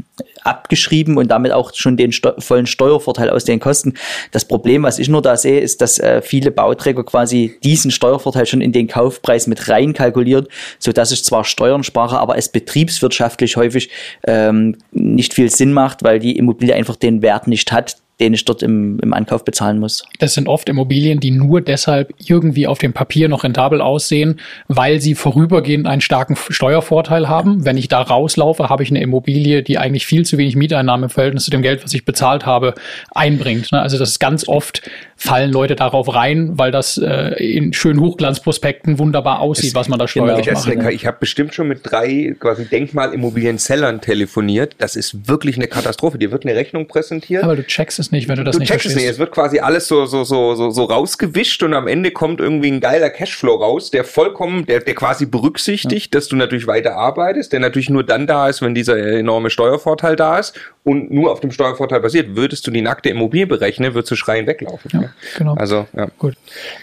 abgeschrieben 0.44 1.18
und 1.18 1.30
damit 1.30 1.52
auch 1.52 1.74
schon 1.74 1.98
den 1.98 2.12
Steu 2.12 2.34
vollen 2.38 2.68
Steuervorteil 2.68 3.30
aus 3.30 3.46
den 3.46 3.60
Kosten. 3.60 3.96
Das 4.32 4.46
Problem, 4.46 4.84
was 4.84 5.00
ich 5.00 5.10
nur 5.10 5.22
da 5.22 5.36
sehe, 5.36 5.60
ist, 5.60 5.82
dass 5.82 5.98
äh, 5.98 6.22
viele 6.22 6.52
Bauträger 6.52 7.04
quasi 7.04 7.58
diesen 7.64 7.90
Steuervorteil 7.90 8.46
schon 8.46 8.62
in 8.62 8.72
den 8.72 8.88
Kaufpreis 8.88 9.48
mit 9.48 9.70
rein 9.70 9.94
kalkulieren, 9.94 10.48
so 10.78 10.92
dass 10.92 11.12
ich 11.12 11.24
zwar 11.24 11.44
Steuern 11.46 11.84
spare, 11.84 12.20
aber 12.20 12.38
es 12.38 12.50
betriebswirtschaftlich 12.50 13.58
häufig 13.58 13.90
ähm, 14.28 14.78
nicht 14.92 15.34
viel 15.34 15.50
Sinn 15.50 15.74
macht, 15.74 16.04
weil 16.04 16.20
die 16.20 16.38
Immobilie 16.38 16.76
einfach 16.76 16.96
den 16.96 17.24
Wert 17.24 17.48
nicht 17.48 17.72
hat, 17.72 17.98
den 18.20 18.34
ich 18.34 18.44
dort 18.46 18.64
im, 18.64 19.00
im 19.00 19.14
Ankauf 19.14 19.46
bezahlen 19.46 19.80
muss. 19.80 20.04
Das 20.20 20.34
sind 20.34 20.48
oft 20.48 20.68
Immobilien, 20.68 21.20
die 21.20 21.32
nur 21.32 21.62
deshalb 21.62 22.14
irgendwie 22.18 22.68
auf 22.68 22.78
dem 22.78 22.94
Papier 22.94 23.30
noch 23.30 23.44
rentabel 23.44 23.82
aussehen, 23.82 24.40
weil 24.68 25.00
sie 25.00 25.16
vorübergehend 25.16 25.88
einen 25.88 26.02
starken 26.02 26.36
Steuervorteil 26.36 27.30
haben. 27.30 27.66
Wenn 27.66 27.78
ich 27.78 27.88
da 27.88 28.02
rauslaufe, 28.02 28.70
habe 28.70 28.84
ich 28.84 28.90
eine 28.90 29.02
Immobilie, 29.02 29.64
die 29.64 29.78
eigentlich 29.78 30.06
viel 30.06 30.26
zu 30.26 30.38
wenig 30.38 30.56
Mieteinnahme 30.56 31.06
im 31.06 31.10
Verhältnis 31.10 31.46
zu 31.46 31.52
dem 31.52 31.62
Geld, 31.62 31.84
was 31.84 31.94
ich 31.94 32.04
bezahlt 32.04 32.46
habe, 32.46 32.74
einbringt. 33.12 33.72
Ne? 33.72 33.82
Also 33.82 33.98
das 33.98 34.10
ist 34.10 34.20
ganz 34.20 34.48
oft 34.48 34.82
fallen 35.16 35.52
Leute 35.52 35.76
darauf 35.76 36.14
rein, 36.14 36.58
weil 36.58 36.72
das 36.72 36.98
äh, 36.98 37.34
in 37.44 37.74
schönen 37.74 38.00
Hochglanzprospekten 38.00 39.00
wunderbar 39.00 39.40
aussieht, 39.40 39.72
es, 39.72 39.76
was 39.76 39.90
man 39.90 40.00
da 40.00 40.08
steuert. 40.08 40.44
Genau, 40.44 40.90
ich, 40.90 40.96
ich 40.96 41.06
habe 41.06 41.18
bestimmt 41.20 41.54
schon 41.54 41.68
mit 41.68 41.82
drei 41.84 42.36
quasi 42.40 42.66
Denkmalimmobilien-Sellern 42.66 44.00
telefoniert. 44.00 44.76
Das 44.78 44.96
ist 44.96 45.28
wirklich 45.28 45.58
eine 45.58 45.68
Katastrophe. 45.68 46.18
Dir 46.18 46.32
wird 46.32 46.46
eine 46.46 46.56
Rechnung 46.56 46.88
präsentiert. 46.88 47.44
Aber 47.44 47.58
du 47.58 47.66
checkst 47.66 48.00
es 48.00 48.09
nicht, 48.12 48.28
wenn 48.28 48.38
du 48.38 48.44
das 48.44 48.56
du 48.56 48.60
nicht 48.60 48.70
checkst 48.70 48.84
verstehst. 48.84 48.98
Es 48.98 49.04
nicht. 49.04 49.14
Es 49.14 49.20
wird 49.20 49.32
quasi 49.32 49.60
alles 49.60 49.88
so, 49.88 50.06
so, 50.06 50.24
so, 50.24 50.56
so, 50.56 50.70
so 50.70 50.84
rausgewischt 50.84 51.64
und 51.64 51.74
am 51.74 51.88
Ende 51.88 52.12
kommt 52.12 52.40
irgendwie 52.40 52.72
ein 52.72 52.80
geiler 52.80 53.10
Cashflow 53.10 53.56
raus, 53.56 53.92
der 53.92 54.04
vollkommen, 54.04 54.66
der, 54.66 54.80
der 54.80 54.96
quasi 54.96 55.26
berücksichtigt, 55.26 56.14
ja. 56.14 56.18
dass 56.20 56.28
du 56.28 56.36
natürlich 56.36 56.68
weiter 56.68 56.96
arbeitest, 56.96 57.54
der 57.54 57.60
natürlich 57.60 57.90
nur 57.90 58.04
dann 58.04 58.28
da 58.28 58.50
ist, 58.50 58.62
wenn 58.62 58.76
dieser 58.76 58.98
enorme 58.98 59.50
Steuervorteil 59.50 60.16
da 60.16 60.40
ist 60.40 60.60
und 60.84 61.12
nur 61.12 61.32
auf 61.32 61.40
dem 61.40 61.52
Steuervorteil 61.52 62.00
basiert. 62.00 62.36
Würdest 62.36 62.66
du 62.68 62.72
die 62.72 62.82
nackte 62.82 63.10
Immobilie 63.10 63.48
berechnen, 63.48 63.94
würdest 63.94 64.12
du 64.12 64.16
schreien 64.16 64.48
weglaufen. 64.48 64.92
Ja, 64.94 65.10
genau. 65.38 65.56
Also, 65.56 65.86
ja. 65.96 66.08
Gut. 66.18 66.36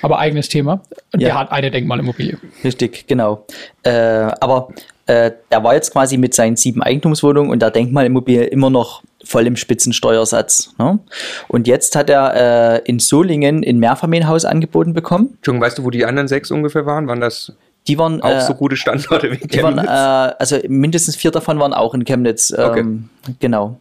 Aber 0.02 0.18
eigenes 0.18 0.48
Thema. 0.48 0.80
Und 1.12 1.20
ja. 1.20 1.28
der 1.28 1.38
hat 1.38 1.52
eine 1.52 1.70
Denkmalimmobilie. 1.70 2.38
Richtig, 2.64 3.06
genau. 3.06 3.46
Äh, 3.82 3.90
aber 3.90 4.68
äh, 5.06 5.30
der 5.50 5.62
war 5.62 5.74
jetzt 5.74 5.92
quasi 5.92 6.16
mit 6.16 6.34
seinen 6.34 6.56
sieben 6.56 6.82
Eigentumswohnungen 6.82 7.50
und 7.50 7.62
der 7.62 7.70
Denkmalimmobilie 7.70 8.44
immer 8.44 8.70
noch 8.70 9.02
voll 9.26 9.46
im 9.46 9.56
Spitzensteuersatz. 9.56 10.74
Ne? 10.78 10.98
Und 11.48 11.66
jetzt 11.66 11.96
hat 11.96 12.08
er 12.08 12.76
äh, 12.76 12.82
in 12.84 12.98
Solingen 12.98 13.64
ein 13.64 13.78
Mehrfamilienhaus 13.78 14.44
angeboten 14.44 14.94
bekommen. 14.94 15.34
Entschuldigung, 15.36 15.66
weißt 15.66 15.78
du, 15.78 15.84
wo 15.84 15.90
die 15.90 16.04
anderen 16.04 16.28
sechs 16.28 16.50
ungefähr 16.50 16.86
waren? 16.86 17.08
Waren 17.08 17.20
das 17.20 17.52
die 17.88 17.98
waren 17.98 18.20
auch 18.20 18.30
äh, 18.30 18.40
so 18.40 18.54
gute 18.54 18.76
Standorte 18.76 19.30
wie 19.30 19.36
Chemnitz? 19.36 19.86
Waren, 19.86 20.30
äh, 20.30 20.34
also 20.38 20.58
mindestens 20.68 21.16
vier 21.16 21.30
davon 21.30 21.58
waren 21.60 21.72
auch 21.72 21.94
in 21.94 22.04
Chemnitz. 22.04 22.52
Ähm, 22.56 23.08
okay. 23.22 23.36
Genau. 23.40 23.80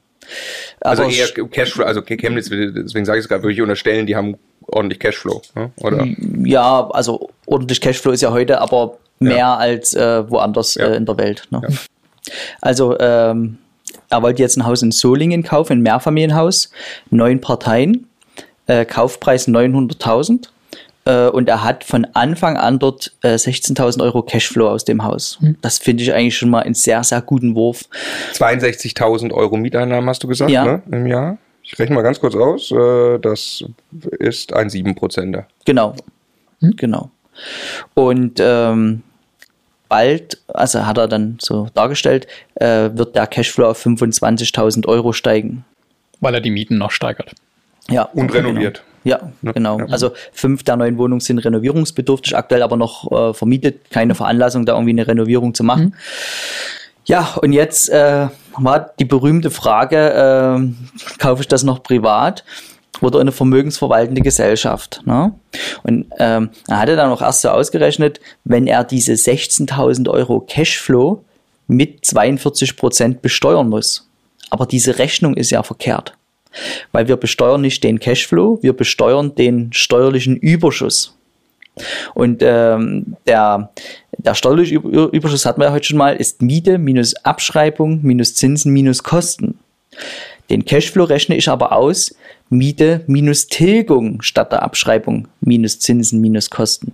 Also 0.82 1.04
Aber 1.04 1.12
eher 1.12 1.28
Cashflow, 1.28 1.86
also 1.86 2.02
Chemnitz, 2.02 2.50
deswegen 2.50 3.06
sage 3.06 3.20
ich 3.20 3.26
es 3.26 3.30
gerade, 3.30 3.44
würde 3.44 3.54
ich 3.54 3.62
unterstellen, 3.62 4.06
die 4.06 4.16
haben 4.16 4.38
ordentlich 4.68 5.00
Cashflow, 5.00 5.42
ne? 5.56 5.72
oder? 5.82 6.06
Ja, 6.44 6.90
also 6.92 7.30
ordentlich 7.46 7.82
Cashflow 7.82 8.12
ist 8.12 8.22
ja 8.22 8.32
heute, 8.32 8.60
aber 8.60 8.98
mehr 9.20 9.38
ja. 9.38 9.56
als 9.56 9.94
äh, 9.94 10.30
woanders 10.30 10.76
ja. 10.76 10.88
äh, 10.88 10.98
in 10.98 11.06
der 11.06 11.18
Welt. 11.18 11.48
Ne? 11.52 11.62
Ja. 11.68 11.76
Also 12.62 12.98
ähm, 13.00 13.60
er 14.16 14.22
wollte 14.24 14.42
jetzt 14.42 14.58
ein 14.58 14.66
Haus 14.66 14.82
in 14.82 14.92
Solingen 14.92 15.44
kaufen, 15.44 15.74
ein 15.74 15.82
Mehrfamilienhaus, 15.82 16.72
neun 17.10 17.42
Parteien, 17.42 18.08
äh, 18.68 18.86
Kaufpreis 18.86 19.48
900.000 19.48 20.48
äh, 21.06 21.28
und 21.28 21.48
er 21.50 21.64
hat 21.64 21.84
von 21.84 22.06
Anfang 22.14 22.58
an 22.58 22.80
dort 22.80 23.14
äh, 23.22 23.36
16.000 23.36 24.02
Euro 24.04 24.24
Cashflow 24.24 24.68
aus 24.68 24.86
dem 24.86 25.04
Haus. 25.04 25.38
Hm. 25.40 25.58
Das 25.62 25.78
finde 25.78 26.04
ich 26.04 26.14
eigentlich 26.14 26.38
schon 26.38 26.50
mal 26.50 26.64
einen 26.64 26.74
sehr, 26.74 27.04
sehr 27.04 27.22
guten 27.22 27.56
Wurf. 27.56 27.86
62.000 28.34 29.32
Euro 29.34 29.58
Mieteinnahmen 29.58 30.10
hast 30.10 30.24
du 30.24 30.28
gesagt, 30.28 30.52
ja. 30.52 30.66
ne, 30.66 30.82
im 30.92 31.06
Jahr? 31.06 31.38
Ich 31.62 31.78
rechne 31.80 31.96
mal 31.96 32.02
ganz 32.02 32.20
kurz 32.20 32.36
aus. 32.36 32.72
Äh, 32.72 33.20
das 33.20 33.64
ist 34.20 34.54
ein 34.54 34.70
7%er. 34.70 35.48
Genau. 35.66 35.96
Hm? 36.62 36.74
Genau. 36.78 37.10
Und 37.94 38.40
ähm, 38.40 39.04
bald, 39.90 40.38
also 40.48 40.86
hat 40.86 40.98
er 40.98 41.08
dann 41.08 41.38
so 41.42 41.68
dargestellt, 41.74 42.28
äh, 42.56 42.90
wird 42.94 43.16
der 43.16 43.28
Cashflow 43.28 43.68
auf 43.68 43.86
25.000 43.86 44.88
Euro 44.88 45.14
steigen. 45.14 45.66
Weil 46.20 46.36
er 46.36 46.42
die 46.42 46.52
Mieten 46.52 46.78
noch 46.78 46.92
steigert. 46.92 47.34
Ja. 47.90 48.04
Und 48.14 48.34
renoviert. 48.34 48.78
Genau. 48.78 48.96
Ja, 49.44 49.52
genau. 49.54 49.80
Ja. 49.80 49.86
Also 49.86 50.14
fünf 50.32 50.64
der 50.64 50.78
neuen 50.78 50.98
Wohnungen 50.98 51.20
sind 51.20 51.38
renovierungsbedürftig, 51.38 52.36
aktuell 52.36 52.64
aber 52.64 52.76
noch 52.76 53.12
äh, 53.12 53.34
vermietet. 53.36 53.92
Keine 53.92 54.16
Veranlassung, 54.16 54.66
da 54.66 54.74
irgendwie 54.74 54.92
eine 54.92 55.08
Renovierung 55.08 55.54
zu 55.54 55.64
machen. 55.64 55.84
Mhm. 55.84 55.94
Ja, 57.06 57.36
und 57.42 57.54
jetzt 57.54 57.90
äh, 57.90 58.28
war 58.58 58.92
die 58.98 59.06
berühmte 59.06 59.52
Frage, 59.52 59.98
äh, 59.98 61.20
kaufe 61.20 61.42
ich 61.42 61.48
das 61.48 61.62
noch 61.62 61.84
privat? 61.84 62.44
Oder 63.02 63.20
eine 63.20 63.32
vermögensverwaltende 63.32 64.22
Gesellschaft. 64.22 65.02
Ne? 65.06 65.34
Und 65.84 66.06
ähm, 66.18 66.50
er 66.68 66.80
hatte 66.80 66.96
dann 66.96 67.12
auch 67.12 67.22
erst 67.22 67.42
so 67.42 67.50
ausgerechnet, 67.50 68.20
wenn 68.44 68.68
er 68.68 68.84
diese 68.84 69.14
16.000 69.14 70.10
Euro 70.10 70.40
Cashflow 70.42 71.24
mit 71.68 72.06
42 72.06 72.78
Prozent 72.78 73.22
besteuern 73.22 73.70
muss. 73.70 74.08
Aber 74.50 74.66
diese 74.66 75.00
Rechnung 75.00 75.36
ist 75.36 75.52
ja 75.52 75.64
verkehrt. 75.64 76.14
Weil 76.92 77.08
wir 77.08 77.18
besteuern 77.18 77.62
nicht 77.62 77.84
den 77.84 78.00
Cashflow, 78.00 78.60
wir 78.62 78.74
besteuern 78.74 79.36
den 79.36 79.74
steuerlichen 79.74 80.38
Überschuss. 80.38 81.18
Und 82.14 82.42
ähm, 82.42 83.18
der, 83.28 83.72
der 84.18 84.36
steuerliche 84.36 84.76
Überschuss 84.76 85.46
hatten 85.46 85.60
wir 85.60 85.68
ja 85.68 85.74
heute 85.74 85.88
schon 85.88 85.98
mal, 85.98 86.16
ist 86.16 86.42
Miete 86.42 86.78
minus 86.78 87.16
Abschreibung 87.26 88.00
minus 88.04 88.36
Zinsen 88.36 88.72
minus 88.72 89.04
Kosten. 89.04 89.60
Den 90.50 90.64
Cashflow 90.64 91.04
rechne 91.06 91.36
ich 91.36 91.50
aber 91.50 91.74
aus, 91.74 92.16
Miete 92.50 93.04
minus 93.08 93.48
Tilgung 93.48 94.22
statt 94.22 94.52
der 94.52 94.64
Abschreibung 94.64 95.28
minus 95.42 95.80
Zinsen 95.80 96.22
minus 96.22 96.50
Kosten. 96.50 96.94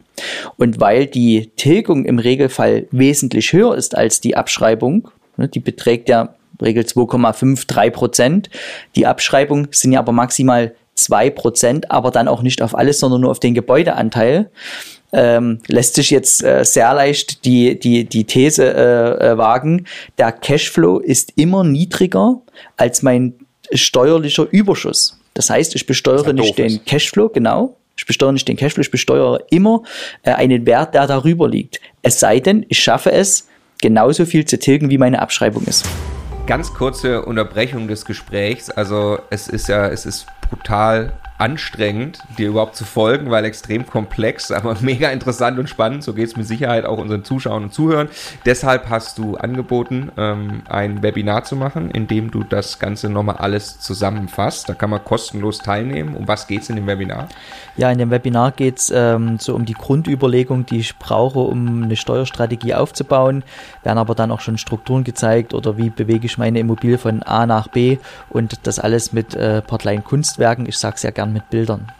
Und 0.57 0.79
weil 0.79 1.07
die 1.07 1.51
Tilgung 1.57 2.05
im 2.05 2.19
Regelfall 2.19 2.87
wesentlich 2.91 3.51
höher 3.51 3.75
ist 3.75 3.95
als 3.97 4.21
die 4.21 4.37
Abschreibung, 4.37 5.09
ne, 5.37 5.47
die 5.47 5.59
beträgt 5.59 6.09
ja 6.09 6.35
Regel 6.61 6.83
2,53 6.83 7.89
Prozent. 7.89 8.49
Die 8.95 9.05
Abschreibung 9.05 9.67
sind 9.71 9.91
ja 9.91 9.99
aber 9.99 10.11
maximal 10.11 10.75
2 10.95 11.29
Prozent, 11.31 11.91
aber 11.91 12.11
dann 12.11 12.27
auch 12.27 12.41
nicht 12.43 12.61
auf 12.61 12.75
alles, 12.75 12.99
sondern 12.99 13.21
nur 13.21 13.31
auf 13.31 13.39
den 13.39 13.53
Gebäudeanteil. 13.53 14.51
Ähm, 15.13 15.59
lässt 15.67 15.95
sich 15.95 16.09
jetzt 16.09 16.43
äh, 16.43 16.63
sehr 16.63 16.93
leicht 16.93 17.43
die, 17.43 17.77
die, 17.77 18.05
die 18.05 18.23
These 18.23 18.73
äh, 18.73 19.31
äh, 19.31 19.37
wagen, 19.37 19.87
der 20.17 20.31
Cashflow 20.31 20.99
ist 20.99 21.33
immer 21.35 21.65
niedriger 21.65 22.41
als 22.77 23.01
mein 23.01 23.33
steuerlicher 23.73 24.47
Überschuss. 24.49 25.20
Das 25.41 25.49
heißt, 25.49 25.73
ich 25.73 25.87
besteuere 25.87 26.33
nicht 26.33 26.55
den 26.59 26.67
ist. 26.67 26.85
Cashflow, 26.85 27.29
genau. 27.29 27.75
Ich 27.97 28.05
besteuere 28.05 28.31
nicht 28.31 28.47
den 28.47 28.57
Cashflow, 28.57 28.81
ich 28.81 28.91
besteuere 28.91 29.43
immer 29.49 29.81
äh, 30.21 30.33
einen 30.33 30.67
Wert, 30.67 30.93
der 30.93 31.07
darüber 31.07 31.49
liegt. 31.49 31.81
Es 32.03 32.19
sei 32.19 32.39
denn, 32.39 32.63
ich 32.69 32.77
schaffe 32.77 33.11
es, 33.11 33.47
genauso 33.81 34.27
viel 34.27 34.45
zu 34.45 34.59
tilgen, 34.59 34.91
wie 34.91 34.99
meine 34.99 35.19
Abschreibung 35.19 35.63
ist. 35.63 35.89
Ganz 36.45 36.71
kurze 36.75 37.25
Unterbrechung 37.25 37.87
des 37.87 38.05
Gesprächs. 38.05 38.69
Also 38.69 39.17
es 39.31 39.47
ist 39.47 39.67
ja, 39.67 39.87
es 39.87 40.05
ist 40.05 40.27
brutal 40.47 41.13
anstrengend, 41.41 42.19
dir 42.37 42.49
überhaupt 42.49 42.75
zu 42.75 42.85
folgen, 42.85 43.31
weil 43.31 43.45
extrem 43.45 43.87
komplex, 43.87 44.51
aber 44.51 44.77
mega 44.81 45.09
interessant 45.09 45.57
und 45.57 45.67
spannend. 45.67 46.03
So 46.03 46.13
geht 46.13 46.27
es 46.27 46.37
mit 46.37 46.45
Sicherheit 46.45 46.85
auch 46.85 46.99
unseren 46.99 47.23
Zuschauern 47.23 47.63
und 47.63 47.73
Zuhörern. 47.73 48.09
Deshalb 48.45 48.89
hast 48.89 49.17
du 49.17 49.37
angeboten, 49.37 50.11
ähm, 50.17 50.61
ein 50.69 51.01
Webinar 51.01 51.43
zu 51.43 51.55
machen, 51.55 51.89
in 51.89 52.05
dem 52.05 52.29
du 52.29 52.43
das 52.43 52.77
Ganze 52.77 53.09
nochmal 53.09 53.37
alles 53.37 53.79
zusammenfasst. 53.79 54.69
Da 54.69 54.75
kann 54.75 54.91
man 54.91 55.03
kostenlos 55.03 55.57
teilnehmen. 55.57 56.15
Um 56.15 56.27
was 56.27 56.45
geht 56.45 56.61
es 56.61 56.69
in 56.69 56.75
dem 56.75 56.85
Webinar? 56.85 57.27
Ja, 57.75 57.89
in 57.89 57.97
dem 57.97 58.11
Webinar 58.11 58.51
geht 58.51 58.77
es 58.77 58.93
ähm, 58.93 59.39
so 59.39 59.55
um 59.55 59.65
die 59.65 59.73
Grundüberlegung, 59.73 60.67
die 60.67 60.77
ich 60.77 60.99
brauche, 60.99 61.39
um 61.39 61.83
eine 61.83 61.95
Steuerstrategie 61.95 62.75
aufzubauen. 62.75 63.43
Werden 63.83 63.97
aber 63.97 64.13
dann 64.13 64.31
auch 64.31 64.41
schon 64.41 64.59
Strukturen 64.59 65.03
gezeigt 65.03 65.55
oder 65.55 65.75
wie 65.77 65.89
bewege 65.89 66.27
ich 66.27 66.37
meine 66.37 66.59
Immobilie 66.59 66.99
von 66.99 67.23
A 67.23 67.47
nach 67.47 67.67
B 67.67 67.97
und 68.29 68.67
das 68.67 68.77
alles 68.77 69.11
mit 69.11 69.33
äh, 69.33 69.63
Portlein 69.63 70.03
Kunstwerken. 70.03 70.67
Ich 70.67 70.77
sage 70.77 70.99
sehr 70.99 71.11
gern 71.11 71.30
mit 71.33 71.49
Bildern. 71.49 71.91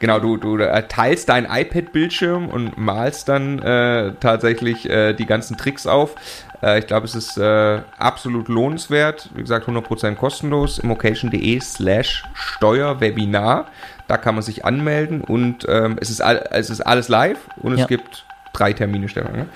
Genau, 0.00 0.18
du, 0.18 0.36
du 0.36 0.56
äh, 0.56 0.88
teilst 0.88 1.28
deinen 1.28 1.46
iPad-Bildschirm 1.50 2.48
und 2.48 2.78
malst 2.78 3.28
dann 3.28 3.58
äh, 3.60 4.14
tatsächlich 4.18 4.88
äh, 4.88 5.12
die 5.12 5.26
ganzen 5.26 5.56
Tricks 5.56 5.86
auf. 5.86 6.14
Äh, 6.62 6.78
ich 6.78 6.86
glaube, 6.86 7.06
es 7.06 7.14
ist 7.14 7.36
äh, 7.36 7.80
absolut 7.98 8.48
lohnenswert. 8.48 9.28
Wie 9.34 9.42
gesagt, 9.42 9.68
100% 9.68 10.14
kostenlos. 10.14 10.78
immocation.de 10.78 11.60
slash 11.60 12.24
Steuerwebinar. 12.34 13.66
Da 14.08 14.16
kann 14.16 14.34
man 14.34 14.42
sich 14.42 14.64
anmelden 14.64 15.20
und 15.20 15.66
ähm, 15.68 15.96
es, 16.00 16.10
ist 16.10 16.20
all, 16.20 16.48
es 16.50 16.70
ist 16.70 16.80
alles 16.80 17.08
live 17.08 17.38
und 17.58 17.76
ja. 17.76 17.82
es 17.82 17.88
gibt 17.88 18.24
drei 18.52 18.72
Termine, 18.72 19.08
Stefan. 19.08 19.32
Ne? 19.32 19.46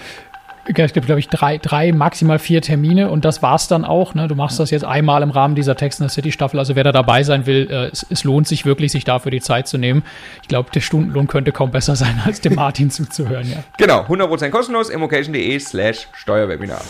Es 0.66 0.92
gibt, 0.92 1.06
glaube 1.06 1.18
ich, 1.18 1.28
drei, 1.28 1.58
drei, 1.58 1.92
maximal 1.92 2.38
vier 2.38 2.62
Termine 2.62 3.10
und 3.10 3.24
das 3.24 3.42
war's 3.42 3.68
dann 3.68 3.84
auch. 3.84 4.14
Ne? 4.14 4.28
Du 4.28 4.34
machst 4.34 4.58
das 4.58 4.70
jetzt 4.70 4.84
einmal 4.84 5.22
im 5.22 5.30
Rahmen 5.30 5.54
dieser 5.54 5.76
Text 5.76 6.00
in 6.00 6.04
der 6.04 6.10
City 6.10 6.32
Staffel. 6.32 6.58
Also 6.58 6.74
wer 6.74 6.84
da 6.84 6.92
dabei 6.92 7.22
sein 7.22 7.46
will, 7.46 7.68
äh, 7.70 7.86
es, 7.86 8.06
es, 8.08 8.24
lohnt 8.24 8.48
sich 8.48 8.64
wirklich, 8.64 8.92
sich 8.92 9.04
dafür 9.04 9.30
die 9.30 9.40
Zeit 9.40 9.68
zu 9.68 9.78
nehmen. 9.78 10.02
Ich 10.42 10.48
glaube, 10.48 10.70
der 10.70 10.80
Stundenlohn 10.80 11.26
könnte 11.26 11.52
kaum 11.52 11.70
besser 11.70 11.96
sein, 11.96 12.22
als 12.24 12.40
dem 12.40 12.54
Martin 12.54 12.90
zuzuhören. 12.90 13.50
Ja. 13.50 13.64
Genau, 13.78 14.00
100% 14.02 14.50
kostenlos, 14.50 14.88
immocation.de 14.90 15.58
slash 15.58 16.08
Steuerwebinar. 16.14 16.80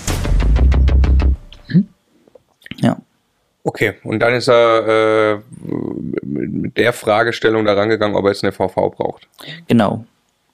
Hm? 1.69 1.89
Ja. 2.81 2.97
Okay, 3.65 3.95
und 4.05 4.21
dann 4.21 4.35
ist 4.35 4.49
er 4.49 5.33
äh, 5.33 5.39
mit 6.23 6.77
der 6.77 6.93
Fragestellung 6.93 7.65
da 7.65 7.73
rangegangen, 7.73 8.15
ob 8.15 8.25
er 8.25 8.33
jetzt 8.33 8.45
eine 8.45 8.53
VV 8.53 8.91
braucht. 8.91 9.27
Genau, 9.67 10.05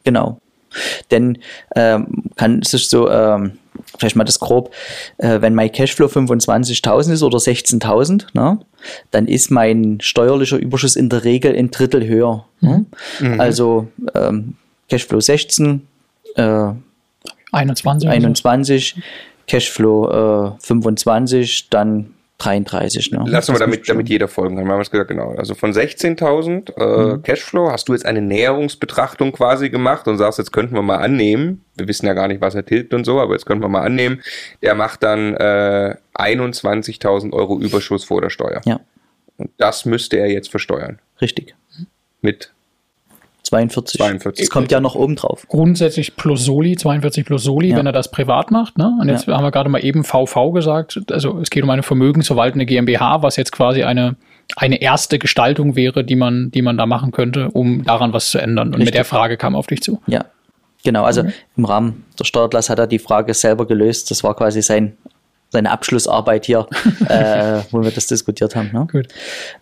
genau. 0.05 0.41
Denn 1.11 1.39
ähm, 1.75 2.25
kann 2.37 2.61
es 2.61 2.75
ist 2.75 2.91
so, 2.91 3.11
ähm, 3.11 3.59
vielleicht 3.99 4.17
mal 4.17 4.25
das 4.25 4.41
grob, 4.41 4.73
äh, 5.19 5.41
wenn 5.41 5.55
mein 5.55 5.73
Cashflow 5.73 6.07
25.000 6.07 7.13
ist 7.13 7.23
oder 7.23 7.39
16.000, 7.39 8.27
ne, 8.33 8.59
dann 9.11 9.27
ist 9.29 9.51
mein 9.51 9.99
steuerlicher 10.01 10.59
Überschuss 10.59 10.97
in 10.97 11.09
der 11.09 11.25
Regel 11.25 11.57
ein 11.57 11.71
Drittel 11.71 12.07
höher. 12.07 12.47
Ne? 12.61 12.87
Mhm. 13.21 13.41
Also 13.41 13.89
ähm, 14.15 14.55
Cashflow 14.89 15.21
16, 15.21 15.87
äh, 16.37 16.73
21, 17.53 18.09
21 18.09 18.95
so. 18.97 19.03
Cashflow 19.47 20.57
äh, 20.57 20.61
25, 20.61 21.69
dann 21.71 22.15
33. 22.41 23.13
Ne? 23.13 23.25
Lassen 23.27 23.55
wir 23.55 23.59
damit, 23.59 23.89
damit 23.89 24.09
jeder 24.09 24.29
folgen 24.29 24.57
kann. 24.57 24.65
Wir 24.65 24.73
haben 24.73 24.81
es 24.81 24.91
gesagt, 24.91 25.11
genau. 25.11 25.35
Also 25.37 25.55
von 25.55 25.73
16.000 25.73 26.77
äh, 26.77 27.15
mhm. 27.17 27.23
Cashflow 27.23 27.71
hast 27.71 27.89
du 27.89 27.93
jetzt 27.93 28.07
eine 28.07 28.23
Näherungsbetrachtung 28.23 29.33
quasi 29.33 29.71
gemacht 29.71 30.09
und 30.09 30.19
sagst, 30.19 30.39
jetzt 30.39 30.53
könnten 30.53 30.75
wir 30.75 30.83
mal 30.83 30.99
annehmen, 30.99 31.65
wir 31.77 31.87
wissen 31.87 32.07
ja 32.07 32.15
gar 32.15 32.29
nicht, 32.29 32.41
was 32.41 32.55
er 32.55 32.65
tilgt 32.65 32.95
und 32.95 33.05
so, 33.05 33.21
aber 33.21 33.35
jetzt 33.35 33.47
könnten 33.47 33.63
wir 33.63 33.69
mal 33.69 33.83
annehmen, 33.83 34.23
der 34.63 34.75
macht 34.75 35.03
dann 35.03 35.35
äh, 35.35 35.97
21.000 36.15 37.33
Euro 37.33 37.61
Überschuss 37.61 38.05
vor 38.05 38.21
der 38.21 38.31
Steuer. 38.31 38.61
Ja. 38.65 38.81
Und 39.37 39.51
das 39.57 39.85
müsste 39.85 40.19
er 40.19 40.31
jetzt 40.31 40.51
versteuern. 40.51 40.99
Richtig. 41.21 41.55
Mit 42.21 42.53
42. 43.51 43.99
42. 43.99 44.47
Das 44.47 44.51
kommt 44.51 44.71
ja 44.71 44.81
noch 44.81 44.95
oben 44.95 45.17
drauf. 45.17 45.47
Grundsätzlich 45.49 46.17
plus 46.17 46.45
Soli, 46.45 46.77
42 46.77 47.25
plus 47.25 47.43
Soli, 47.43 47.71
ja. 47.71 47.77
wenn 47.77 47.87
er 47.87 47.93
das 47.93 48.11
privat 48.11 48.51
macht. 48.51 48.79
Ne? 48.79 48.97
Und 49.01 49.09
jetzt 49.09 49.27
ja. 49.27 49.37
haben 49.37 49.45
wir 49.45 49.51
gerade 49.51 49.69
mal 49.69 49.85
eben 49.85 50.05
VV 50.05 50.53
gesagt. 50.53 51.01
Also 51.11 51.39
es 51.41 51.51
geht 51.51 51.65
um 51.65 51.71
eine 51.71 51.83
vermögensverwaltende 51.83 52.65
GmbH, 52.65 53.23
was 53.23 53.37
jetzt 53.37 53.53
quasi 53.53 53.83
eine, 53.83 54.17
eine 54.57 54.81
erste 54.81 55.19
Gestaltung 55.19 55.77
wäre, 55.77 56.05
die 56.05 56.17
man, 56.17 56.51
die 56.51 56.63
man 56.63 56.79
da 56.79 56.87
machen 56.87 57.11
könnte, 57.11 57.51
um 57.51 57.85
daran 57.85 58.13
was 58.13 58.31
zu 58.31 58.39
ändern. 58.39 58.69
Und 58.69 58.75
Richtig. 58.75 58.87
mit 58.87 58.95
der 58.95 59.05
Frage 59.05 59.37
kam 59.37 59.57
auf 59.57 59.67
dich 59.67 59.83
zu. 59.83 60.01
Ja. 60.07 60.25
Genau, 60.83 61.05
also 61.05 61.25
mhm. 61.25 61.33
im 61.57 61.65
Rahmen 61.67 62.05
der 62.19 62.25
Steuerklasse 62.25 62.73
hat 62.73 62.79
er 62.79 62.87
die 62.87 62.99
Frage 62.99 63.35
selber 63.35 63.67
gelöst. 63.67 64.11
Das 64.11 64.25
war 64.25 64.35
quasi 64.35 64.63
sein 64.63 64.97
seine 65.51 65.71
Abschlussarbeit 65.71 66.47
hier, 66.47 66.67
äh, 67.09 67.61
wo 67.71 67.83
wir 67.83 67.91
das 67.91 68.07
diskutiert 68.07 68.57
haben. 68.57 68.71
Ne? 68.73 68.87
Gut. 68.91 69.09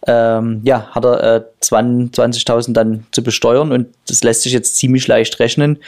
Ähm, 0.07 0.61
ja, 0.65 0.89
hat 0.91 1.05
er 1.05 1.37
äh, 1.37 1.43
20.000 1.63 2.73
dann 2.73 3.07
zu 3.11 3.23
besteuern 3.23 3.73
und 3.73 3.89
das 4.07 4.23
lässt 4.23 4.43
sich 4.43 4.53
jetzt 4.53 4.77
ziemlich 4.77 5.07
leicht 5.09 5.41
rechnen. 5.41 5.79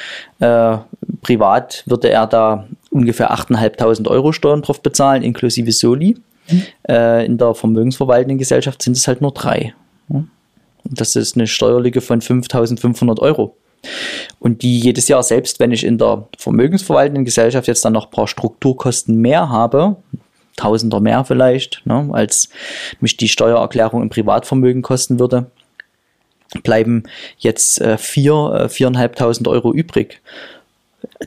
Äh, 0.41 0.79
privat 1.23 1.83
würde 1.87 2.11
er 2.11 2.27
da 2.27 2.67
ungefähr 2.91 3.33
8.500 3.33 4.09
Euro 4.09 4.33
Steuern 4.33 4.63
drauf 4.63 4.83
bezahlen, 4.83 5.23
inklusive 5.23 5.73
Soli. 5.73 6.17
Mhm. 6.49 6.63
Äh, 6.89 7.27
in 7.27 7.39
der 7.39 7.55
vermögensverwaltenden 7.55 8.39
Gesellschaft 8.39 8.83
sind 8.83 8.97
es 8.97 9.07
halt 9.07 9.21
nur 9.21 9.33
drei. 9.33 9.75
Ne? 10.09 10.27
Das 10.85 11.15
ist 11.15 11.37
eine 11.37 11.47
Steuerlücke 11.47 12.01
von 12.01 12.21
5.500 12.21 13.21
Euro. 13.21 13.57
Und 14.39 14.63
die 14.63 14.79
jedes 14.79 15.09
Jahr, 15.09 15.23
selbst 15.23 15.61
wenn 15.61 15.73
ich 15.73 15.85
in 15.85 15.99
der 15.99 16.29
vermögensverwaltenden 16.39 17.25
Gesellschaft 17.25 17.69
jetzt 17.69 17.85
dann 17.85 17.93
noch 17.93 18.07
ein 18.07 18.11
paar 18.11 18.29
Strukturkosten 18.29 19.17
mehr 19.17 19.49
habe, 19.49 19.97
Tausender 20.57 21.01
mehr 21.01 21.25
vielleicht, 21.25 21.81
ne, 21.87 22.11
als 22.13 22.51
mich 23.01 23.17
die 23.17 23.29
Steuererklärung 23.29 24.03
im 24.03 24.11
Privatvermögen 24.11 24.83
kosten 24.83 25.19
würde, 25.19 25.51
bleiben 26.63 27.05
jetzt 27.39 27.81
äh, 27.81 27.97
vier, 27.97 28.53
äh, 28.53 28.69
viereinhalbtausend 28.69 29.49
Euro 29.49 29.73
übrig 29.73 30.21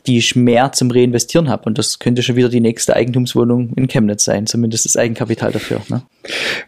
die 0.08 0.18
ich 0.18 0.36
mehr 0.36 0.72
zum 0.72 0.90
Reinvestieren 0.90 1.48
habe. 1.50 1.66
Und 1.66 1.78
das 1.78 2.00
könnte 2.00 2.24
schon 2.24 2.36
wieder 2.36 2.50
die 2.50 2.62
nächste 2.62 2.96
Eigentumswohnung 2.96 3.74
in 3.76 3.88
Chemnitz 3.88 4.24
sein, 4.24 4.48
zumindest 4.48 4.86
das 4.86 4.98
Eigenkapital 4.98 5.52
dafür. 5.52 5.82
Ne? 5.88 6.02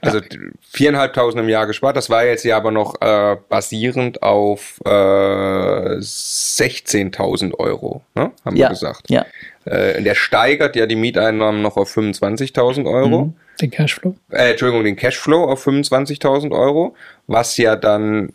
Also 0.02 0.20
viereinhalbtausend 0.62 1.42
im 1.42 1.50
Jahr 1.50 1.66
gespart, 1.66 1.98
das 1.98 2.08
war 2.10 2.26
jetzt 2.26 2.46
ja 2.46 2.58
aber 2.58 2.72
noch 2.72 3.02
äh, 3.02 3.38
basierend 3.50 4.22
auf 4.22 4.80
äh, 4.86 4.90
16.000 4.90 7.56
Euro, 7.56 8.04
ne? 8.14 8.32
haben 8.44 8.56
ja, 8.56 8.68
wir 8.68 8.70
gesagt. 8.70 9.10
Ja. 9.10 9.26
Äh, 9.66 10.04
der 10.04 10.14
steigert 10.14 10.76
ja 10.76 10.86
die 10.86 10.96
Mieteinnahmen 10.96 11.64
noch 11.64 11.78
auf 11.78 11.96
25.000 11.96 12.86
Euro. 12.86 13.26
Mhm. 13.26 13.34
Den 13.60 13.72
Cashflow? 13.72 14.16
Äh, 14.30 14.52
Entschuldigung, 14.52 14.84
den 14.84 14.98
Cashflow 14.98 15.46
auf 15.46 15.66
25.000 15.66 16.52
Euro, 16.52 16.94
was 17.26 17.58
ja 17.58 17.76
dann 17.76 18.34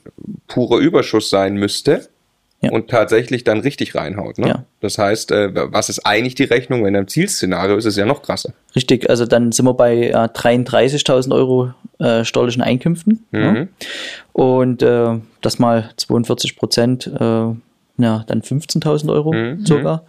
purer 0.48 0.78
Überschuss 0.78 1.30
sein 1.30 1.54
müsste 1.54 2.09
ja. 2.62 2.70
und 2.70 2.88
tatsächlich 2.88 3.44
dann 3.44 3.60
richtig 3.60 3.94
reinhaut. 3.94 4.38
Ne? 4.38 4.48
Ja. 4.48 4.64
Das 4.80 4.98
heißt, 4.98 5.32
äh, 5.32 5.50
was 5.72 5.88
ist 5.88 6.00
eigentlich 6.00 6.34
die 6.34 6.44
Rechnung? 6.44 6.84
Wenn 6.84 6.94
im 6.94 7.08
Zielszenario 7.08 7.76
ist, 7.76 7.84
ist 7.84 7.94
es 7.94 7.98
ja 7.98 8.06
noch 8.06 8.22
krasser. 8.22 8.52
Richtig, 8.76 9.08
also 9.08 9.26
dann 9.26 9.52
sind 9.52 9.64
wir 9.64 9.74
bei 9.74 10.08
äh, 10.08 10.12
33.000 10.12 11.34
Euro 11.34 11.72
äh, 11.98 12.24
steuerlichen 12.24 12.62
Einkünften. 12.62 13.24
Mhm. 13.30 13.40
Ja? 13.40 13.66
Und 14.32 14.82
äh, 14.82 15.18
das 15.40 15.58
mal 15.58 15.90
42 15.96 16.56
Prozent, 16.56 17.06
äh, 17.06 17.20
ja, 18.02 18.24
dann 18.26 18.42
15.000 18.42 19.12
Euro 19.12 19.32
mhm. 19.32 19.64
sogar, 19.64 20.04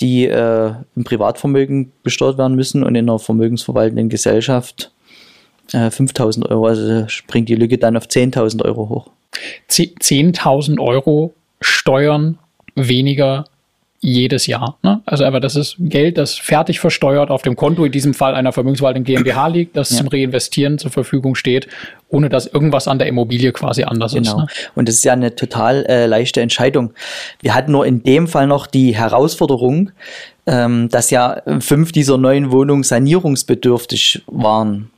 die 0.00 0.26
äh, 0.26 0.72
im 0.94 1.04
Privatvermögen 1.04 1.92
besteuert 2.02 2.38
werden 2.38 2.56
müssen 2.56 2.82
und 2.82 2.94
in 2.94 3.08
einer 3.08 3.18
vermögensverwaltenden 3.18 4.08
Gesellschaft 4.08 4.90
5.000 5.70 6.44
äh, 6.44 6.48
Euro. 6.50 6.66
Also 6.66 7.08
springt 7.08 7.48
die 7.48 7.54
Lücke 7.54 7.78
dann 7.78 7.96
auf 7.96 8.06
10.000 8.06 8.64
Euro 8.64 8.88
hoch. 8.88 9.10
10.000 9.70 10.78
Euro 10.80 11.34
Steuern 11.60 12.38
weniger 12.74 13.46
jedes 14.00 14.46
Jahr. 14.46 14.78
Ne? 14.82 15.00
Also 15.06 15.24
einfach, 15.24 15.40
das 15.40 15.56
ist 15.56 15.76
Geld, 15.78 16.18
das 16.18 16.34
fertig 16.34 16.80
versteuert 16.80 17.30
auf 17.30 17.42
dem 17.42 17.56
Konto, 17.56 17.84
in 17.84 17.92
diesem 17.92 18.14
Fall 18.14 18.34
einer 18.34 18.52
Vermögensverwaltung 18.52 19.04
GmbH 19.04 19.46
liegt, 19.48 19.76
das 19.76 19.90
ja. 19.90 19.96
zum 19.96 20.08
Reinvestieren 20.08 20.78
zur 20.78 20.90
Verfügung 20.90 21.34
steht, 21.34 21.66
ohne 22.08 22.28
dass 22.28 22.46
irgendwas 22.46 22.88
an 22.88 22.98
der 22.98 23.08
Immobilie 23.08 23.52
quasi 23.52 23.84
anders 23.84 24.12
genau. 24.12 24.30
ist. 24.30 24.36
Ne? 24.36 24.46
Und 24.74 24.88
das 24.88 24.96
ist 24.96 25.04
ja 25.04 25.12
eine 25.12 25.34
total 25.34 25.86
äh, 25.86 26.06
leichte 26.06 26.40
Entscheidung. 26.40 26.92
Wir 27.40 27.54
hatten 27.54 27.72
nur 27.72 27.86
in 27.86 28.02
dem 28.02 28.28
Fall 28.28 28.46
noch 28.46 28.66
die 28.66 28.94
Herausforderung, 28.94 29.90
ähm, 30.46 30.88
dass 30.90 31.10
ja 31.10 31.42
fünf 31.60 31.90
dieser 31.90 32.18
neuen 32.18 32.52
Wohnungen 32.52 32.84
sanierungsbedürftig 32.84 34.22
waren. 34.26 34.90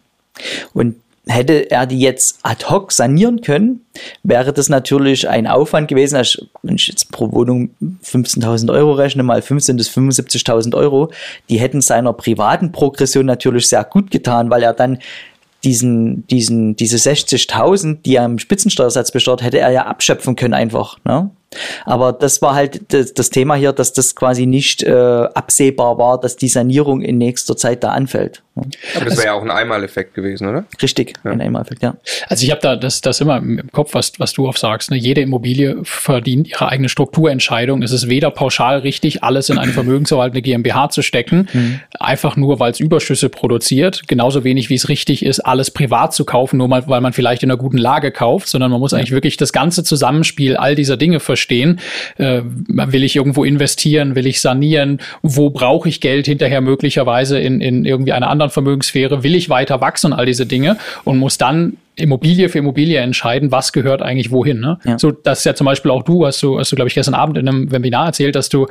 Und 0.74 0.96
Hätte 1.28 1.70
er 1.70 1.86
die 1.86 2.00
jetzt 2.00 2.38
ad 2.42 2.64
hoc 2.70 2.90
sanieren 2.90 3.42
können, 3.42 3.84
wäre 4.22 4.52
das 4.52 4.68
natürlich 4.68 5.28
ein 5.28 5.46
Aufwand 5.46 5.88
gewesen. 5.88 6.16
Also, 6.16 6.46
wenn 6.62 6.76
ich 6.76 6.88
jetzt 6.88 7.12
pro 7.12 7.30
Wohnung 7.32 7.70
15.000 8.02 8.72
Euro 8.72 8.92
rechne, 8.92 9.22
mal 9.22 9.42
15 9.42 9.76
bis 9.76 9.90
75.000 9.90 10.74
Euro, 10.74 11.10
die 11.50 11.60
hätten 11.60 11.80
seiner 11.80 12.12
privaten 12.14 12.72
Progression 12.72 13.26
natürlich 13.26 13.68
sehr 13.68 13.84
gut 13.84 14.10
getan, 14.10 14.50
weil 14.50 14.62
er 14.62 14.72
dann 14.72 14.98
diesen, 15.64 16.26
diesen, 16.28 16.76
diese 16.76 16.96
60.000, 16.96 18.02
die 18.02 18.16
er 18.16 18.24
im 18.24 18.38
Spitzensteuersatz 18.38 19.10
besteuert, 19.10 19.42
hätte 19.42 19.58
er 19.58 19.70
ja 19.70 19.86
abschöpfen 19.86 20.36
können 20.36 20.54
einfach. 20.54 20.98
Ne? 21.04 21.30
Aber 21.84 22.12
das 22.12 22.40
war 22.42 22.54
halt 22.54 22.92
das, 22.92 23.14
das 23.14 23.30
Thema 23.30 23.54
hier, 23.54 23.72
dass 23.72 23.92
das 23.92 24.14
quasi 24.14 24.46
nicht 24.46 24.82
äh, 24.84 24.92
absehbar 24.92 25.98
war, 25.98 26.20
dass 26.20 26.36
die 26.36 26.48
Sanierung 26.48 27.00
in 27.00 27.18
nächster 27.18 27.56
Zeit 27.56 27.82
da 27.82 27.90
anfällt. 27.90 28.42
Aber 28.96 29.04
das 29.04 29.16
wäre 29.16 29.26
ja 29.28 29.32
auch 29.34 29.42
ein 29.42 29.50
Einmaleffekt 29.50 30.14
gewesen, 30.14 30.48
oder? 30.48 30.64
Richtig, 30.82 31.14
ja. 31.24 31.30
ein 31.30 31.40
Einmaleffekt, 31.40 31.82
ja. 31.82 31.96
Also 32.28 32.44
ich 32.44 32.50
habe 32.50 32.60
da 32.60 32.76
das, 32.76 33.00
das 33.00 33.20
immer 33.20 33.38
im 33.38 33.70
Kopf, 33.72 33.94
was, 33.94 34.12
was 34.18 34.32
du 34.32 34.48
oft 34.48 34.58
sagst. 34.58 34.90
Ne? 34.90 34.96
Jede 34.96 35.20
Immobilie 35.20 35.76
verdient 35.82 36.48
ihre 36.48 36.68
eigene 36.68 36.88
Strukturentscheidung. 36.88 37.82
Es 37.82 37.92
ist 37.92 38.08
weder 38.08 38.30
pauschal 38.30 38.78
richtig, 38.80 39.22
alles 39.24 39.48
in 39.50 39.58
eine 39.58 39.72
vermögensverwaltende 39.78 40.42
GmbH 40.42 40.90
zu 40.90 41.02
stecken, 41.02 41.48
mhm. 41.52 41.80
einfach 41.98 42.36
nur, 42.36 42.60
weil 42.60 42.72
es 42.72 42.80
Überschüsse 42.80 43.28
produziert. 43.28 44.08
Genauso 44.08 44.44
wenig, 44.44 44.70
wie 44.70 44.74
es 44.74 44.88
richtig 44.88 45.24
ist, 45.24 45.40
alles 45.40 45.70
privat 45.70 46.14
zu 46.14 46.24
kaufen, 46.24 46.58
nur 46.58 46.68
mal, 46.68 46.86
weil 46.88 47.00
man 47.00 47.12
vielleicht 47.12 47.42
in 47.42 47.50
einer 47.50 47.58
guten 47.58 47.78
Lage 47.78 48.10
kauft, 48.10 48.48
sondern 48.48 48.70
man 48.70 48.80
muss 48.80 48.94
eigentlich 48.94 49.12
wirklich 49.12 49.36
das 49.36 49.52
ganze 49.52 49.84
Zusammenspiel 49.84 50.56
all 50.56 50.74
dieser 50.74 50.96
Dinge 50.96 51.20
verstehen. 51.20 51.80
Äh, 52.16 52.42
will 52.44 53.04
ich 53.04 53.16
irgendwo 53.16 53.44
investieren? 53.44 54.14
Will 54.14 54.26
ich 54.26 54.40
sanieren? 54.40 55.00
Wo 55.22 55.50
brauche 55.50 55.88
ich 55.88 56.00
Geld 56.00 56.26
hinterher 56.26 56.60
möglicherweise 56.60 57.38
in, 57.38 57.60
in 57.60 57.84
irgendwie 57.84 58.12
einer 58.12 58.30
anderen 58.30 58.47
Vermögenssphäre? 58.50 59.22
Will 59.22 59.34
ich 59.34 59.48
weiter 59.48 59.80
wachsen? 59.80 60.12
All 60.12 60.26
diese 60.26 60.46
Dinge 60.46 60.76
und 61.04 61.18
muss 61.18 61.38
dann 61.38 61.76
Immobilie 61.98 62.48
für 62.48 62.58
Immobilie 62.58 62.98
entscheiden, 63.00 63.50
was 63.50 63.72
gehört 63.72 64.02
eigentlich 64.02 64.30
wohin. 64.30 64.60
Ne? 64.60 64.78
Ja. 64.84 64.98
So, 64.98 65.10
das 65.10 65.40
ist 65.40 65.44
ja 65.44 65.54
zum 65.54 65.64
Beispiel 65.64 65.90
auch 65.90 66.02
du, 66.02 66.26
hast 66.26 66.42
du, 66.42 66.58
hast 66.58 66.70
du, 66.70 66.76
glaube 66.76 66.88
ich, 66.88 66.94
gestern 66.94 67.14
Abend 67.14 67.36
in 67.38 67.48
einem 67.48 67.72
Webinar 67.72 68.06
erzählt, 68.06 68.36
dass 68.36 68.48
du 68.48 68.66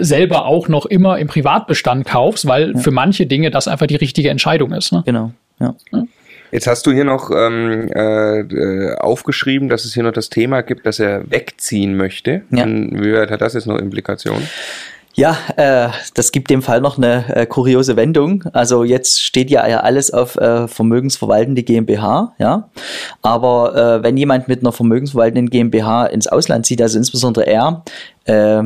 selber 0.00 0.46
auch 0.46 0.68
noch 0.68 0.86
immer 0.86 1.18
im 1.18 1.28
Privatbestand 1.28 2.06
kaufst, 2.06 2.46
weil 2.46 2.72
ja. 2.72 2.78
für 2.78 2.90
manche 2.90 3.26
Dinge 3.26 3.50
das 3.50 3.68
einfach 3.68 3.86
die 3.86 3.96
richtige 3.96 4.30
Entscheidung 4.30 4.72
ist. 4.72 4.92
Ne? 4.92 5.02
Genau, 5.04 5.32
ja. 5.60 5.74
ja. 5.92 6.04
Jetzt 6.54 6.68
hast 6.68 6.86
du 6.86 6.92
hier 6.92 7.04
noch 7.04 7.32
ähm, 7.32 7.88
äh, 7.92 8.94
aufgeschrieben, 8.94 9.68
dass 9.68 9.84
es 9.84 9.94
hier 9.94 10.04
noch 10.04 10.12
das 10.12 10.30
Thema 10.30 10.62
gibt, 10.62 10.86
dass 10.86 11.00
er 11.00 11.28
wegziehen 11.28 11.96
möchte. 11.96 12.42
Ja. 12.50 12.64
Wie 12.64 13.12
weit 13.12 13.32
hat 13.32 13.40
das 13.40 13.54
jetzt 13.54 13.66
noch 13.66 13.76
Implikationen? 13.76 14.46
Ja, 15.16 15.36
äh, 15.56 15.90
das 16.14 16.32
gibt 16.32 16.50
dem 16.50 16.60
Fall 16.60 16.80
noch 16.80 16.98
eine 16.98 17.36
äh, 17.36 17.46
kuriose 17.46 17.96
Wendung. 17.96 18.44
Also 18.52 18.82
jetzt 18.82 19.22
steht 19.22 19.48
ja 19.50 19.62
alles 19.62 20.10
auf 20.10 20.36
äh, 20.36 20.66
vermögensverwaltende 20.66 21.62
GmbH, 21.62 22.32
ja. 22.38 22.68
Aber 23.22 23.76
äh, 23.76 24.02
wenn 24.02 24.16
jemand 24.16 24.48
mit 24.48 24.60
einer 24.60 24.72
vermögensverwaltenden 24.72 25.50
GmbH 25.50 26.06
ins 26.06 26.26
Ausland 26.26 26.66
zieht, 26.66 26.82
also 26.82 26.98
insbesondere 26.98 27.46
er, 27.46 27.84
äh, 28.24 28.62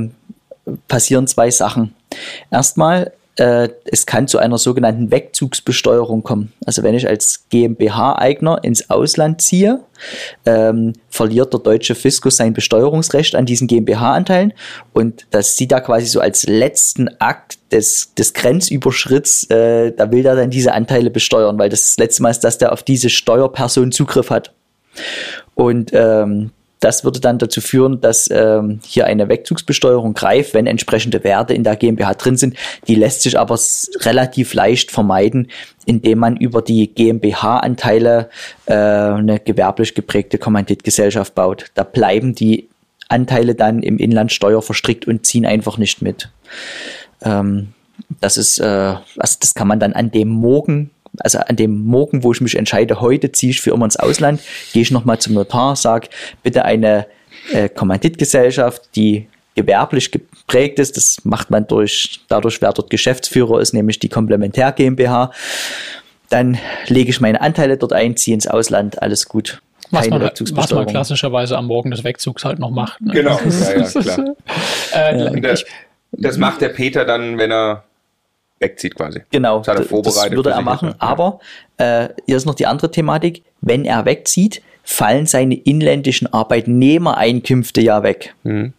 passieren 0.86 1.26
zwei 1.26 1.50
Sachen. 1.50 1.94
Erstmal 2.50 3.12
äh, 3.38 3.68
es 3.84 4.04
kann 4.04 4.26
zu 4.28 4.38
einer 4.38 4.58
sogenannten 4.58 5.10
Wegzugsbesteuerung 5.10 6.22
kommen. 6.22 6.52
Also 6.66 6.82
wenn 6.82 6.94
ich 6.94 7.08
als 7.08 7.44
GmbH-Eigner 7.50 8.62
ins 8.64 8.90
Ausland 8.90 9.40
ziehe, 9.40 9.80
ähm, 10.44 10.92
verliert 11.08 11.52
der 11.52 11.60
deutsche 11.60 11.94
Fiskus 11.94 12.36
sein 12.36 12.52
Besteuerungsrecht 12.52 13.34
an 13.34 13.46
diesen 13.46 13.68
GmbH-Anteilen 13.68 14.52
und 14.92 15.26
das 15.30 15.56
sieht 15.56 15.72
er 15.72 15.80
quasi 15.80 16.06
so 16.06 16.20
als 16.20 16.46
letzten 16.46 17.08
Akt 17.20 17.58
des, 17.72 18.14
des 18.14 18.34
Grenzüberschritts, 18.34 19.44
äh, 19.50 19.92
da 19.92 20.10
will 20.10 20.26
er 20.26 20.36
dann 20.36 20.50
diese 20.50 20.72
Anteile 20.72 21.10
besteuern, 21.10 21.58
weil 21.58 21.68
das, 21.68 21.82
das 21.82 21.96
letzte 21.98 22.22
Mal 22.22 22.30
ist, 22.30 22.40
dass 22.40 22.58
der 22.58 22.72
auf 22.72 22.82
diese 22.82 23.08
Steuerperson 23.08 23.92
Zugriff 23.92 24.30
hat. 24.30 24.52
Und 25.54 25.90
ähm, 25.92 26.50
das 26.80 27.04
würde 27.04 27.20
dann 27.20 27.38
dazu 27.38 27.60
führen, 27.60 28.00
dass 28.00 28.30
ähm, 28.30 28.80
hier 28.84 29.06
eine 29.06 29.28
Wegzugsbesteuerung 29.28 30.14
greift, 30.14 30.54
wenn 30.54 30.66
entsprechende 30.66 31.24
Werte 31.24 31.54
in 31.54 31.64
der 31.64 31.76
GmbH 31.76 32.14
drin 32.14 32.36
sind. 32.36 32.56
Die 32.86 32.94
lässt 32.94 33.22
sich 33.22 33.38
aber 33.38 33.58
relativ 34.00 34.54
leicht 34.54 34.90
vermeiden, 34.90 35.48
indem 35.86 36.18
man 36.18 36.36
über 36.36 36.62
die 36.62 36.94
GmbH-Anteile 36.94 38.30
äh, 38.66 38.74
eine 38.74 39.40
gewerblich 39.40 39.94
geprägte 39.94 40.38
Kommanditgesellschaft 40.38 41.34
baut. 41.34 41.66
Da 41.74 41.82
bleiben 41.82 42.34
die 42.34 42.68
Anteile 43.08 43.54
dann 43.54 43.82
im 43.82 43.98
Inland 43.98 44.32
Steuer 44.32 44.62
verstrickt 44.62 45.06
und 45.06 45.26
ziehen 45.26 45.46
einfach 45.46 45.78
nicht 45.78 46.02
mit. 46.02 46.28
Ähm, 47.22 47.68
das 48.20 48.36
ist, 48.36 48.58
äh, 48.60 48.94
also 49.16 49.36
das 49.40 49.54
kann 49.54 49.68
man 49.68 49.80
dann 49.80 49.92
an 49.92 50.10
dem 50.10 50.28
Morgen 50.28 50.90
also 51.18 51.38
an 51.38 51.56
dem 51.56 51.84
Morgen, 51.84 52.22
wo 52.22 52.32
ich 52.32 52.40
mich 52.40 52.56
entscheide, 52.56 53.00
heute 53.00 53.32
ziehe 53.32 53.50
ich 53.50 53.60
für 53.60 53.70
immer 53.70 53.84
ins 53.84 53.96
Ausland, 53.96 54.40
gehe 54.72 54.82
ich 54.82 54.90
nochmal 54.90 55.18
zum 55.18 55.34
Notar, 55.34 55.76
sage 55.76 56.08
bitte 56.42 56.64
eine 56.64 57.06
äh, 57.52 57.68
Kommanditgesellschaft, 57.68 58.90
die 58.96 59.28
gewerblich 59.54 60.12
geprägt 60.12 60.78
ist. 60.78 60.96
Das 60.96 61.24
macht 61.24 61.50
man 61.50 61.66
durch, 61.66 62.20
dadurch, 62.28 62.62
wer 62.62 62.72
dort 62.72 62.90
Geschäftsführer 62.90 63.60
ist, 63.60 63.74
nämlich 63.74 63.98
die 63.98 64.08
Komplementär 64.08 64.72
GmbH. 64.72 65.32
Dann 66.30 66.58
lege 66.86 67.10
ich 67.10 67.20
meine 67.20 67.40
Anteile 67.40 67.76
dort 67.76 67.92
ein, 67.92 68.16
ziehe 68.16 68.34
ins 68.34 68.46
Ausland, 68.46 69.02
alles 69.02 69.26
gut. 69.28 69.60
Was 69.90 70.08
man, 70.10 70.20
was 70.20 70.70
man, 70.72 70.86
klassischerweise 70.86 71.56
am 71.56 71.66
Morgen 71.66 71.90
des 71.90 72.04
Wegzugs 72.04 72.44
halt 72.44 72.58
noch 72.58 72.70
macht. 72.70 73.00
Ne? 73.00 73.14
Genau, 73.14 73.40
ja, 73.40 73.78
ja, 73.78 73.84
klar. 74.02 74.34
äh, 74.92 75.40
das, 75.40 75.64
das 76.12 76.36
macht 76.36 76.60
der 76.60 76.68
Peter 76.68 77.06
dann, 77.06 77.38
wenn 77.38 77.50
er 77.50 77.84
wegzieht 78.60 78.94
quasi. 78.94 79.22
Genau, 79.30 79.60
das, 79.60 79.88
das 79.88 80.30
würde 80.30 80.50
er 80.50 80.62
machen. 80.62 80.94
Aber 80.98 81.40
äh, 81.76 82.08
hier 82.26 82.36
ist 82.36 82.46
noch 82.46 82.54
die 82.54 82.66
andere 82.66 82.90
Thematik. 82.90 83.42
Wenn 83.60 83.84
er 83.84 84.04
wegzieht, 84.04 84.62
fallen 84.84 85.26
seine 85.26 85.54
inländischen 85.54 86.32
Arbeitnehmereinkünfte 86.32 87.80
ja 87.80 88.02
weg. 88.02 88.34
Mhm. 88.42 88.72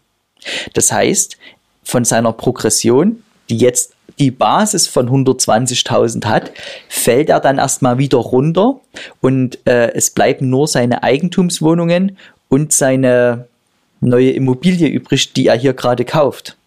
Das 0.73 0.91
heißt, 0.91 1.37
von 1.83 2.05
seiner 2.05 2.33
Progression, 2.33 3.23
die 3.49 3.57
jetzt 3.57 3.93
die 4.19 4.31
Basis 4.31 4.87
von 4.87 5.09
120.000 5.09 6.25
hat, 6.25 6.51
fällt 6.87 7.29
er 7.29 7.39
dann 7.39 7.57
erstmal 7.57 7.97
wieder 7.97 8.17
runter 8.17 8.79
und 9.21 9.59
äh, 9.65 9.91
es 9.93 10.09
bleiben 10.09 10.49
nur 10.49 10.67
seine 10.67 11.03
Eigentumswohnungen 11.03 12.17
und 12.49 12.73
seine 12.73 13.47
neue 14.01 14.31
Immobilie 14.31 14.87
übrig, 14.87 15.33
die 15.33 15.47
er 15.47 15.55
hier 15.55 15.73
gerade 15.73 16.05
kauft. 16.05 16.57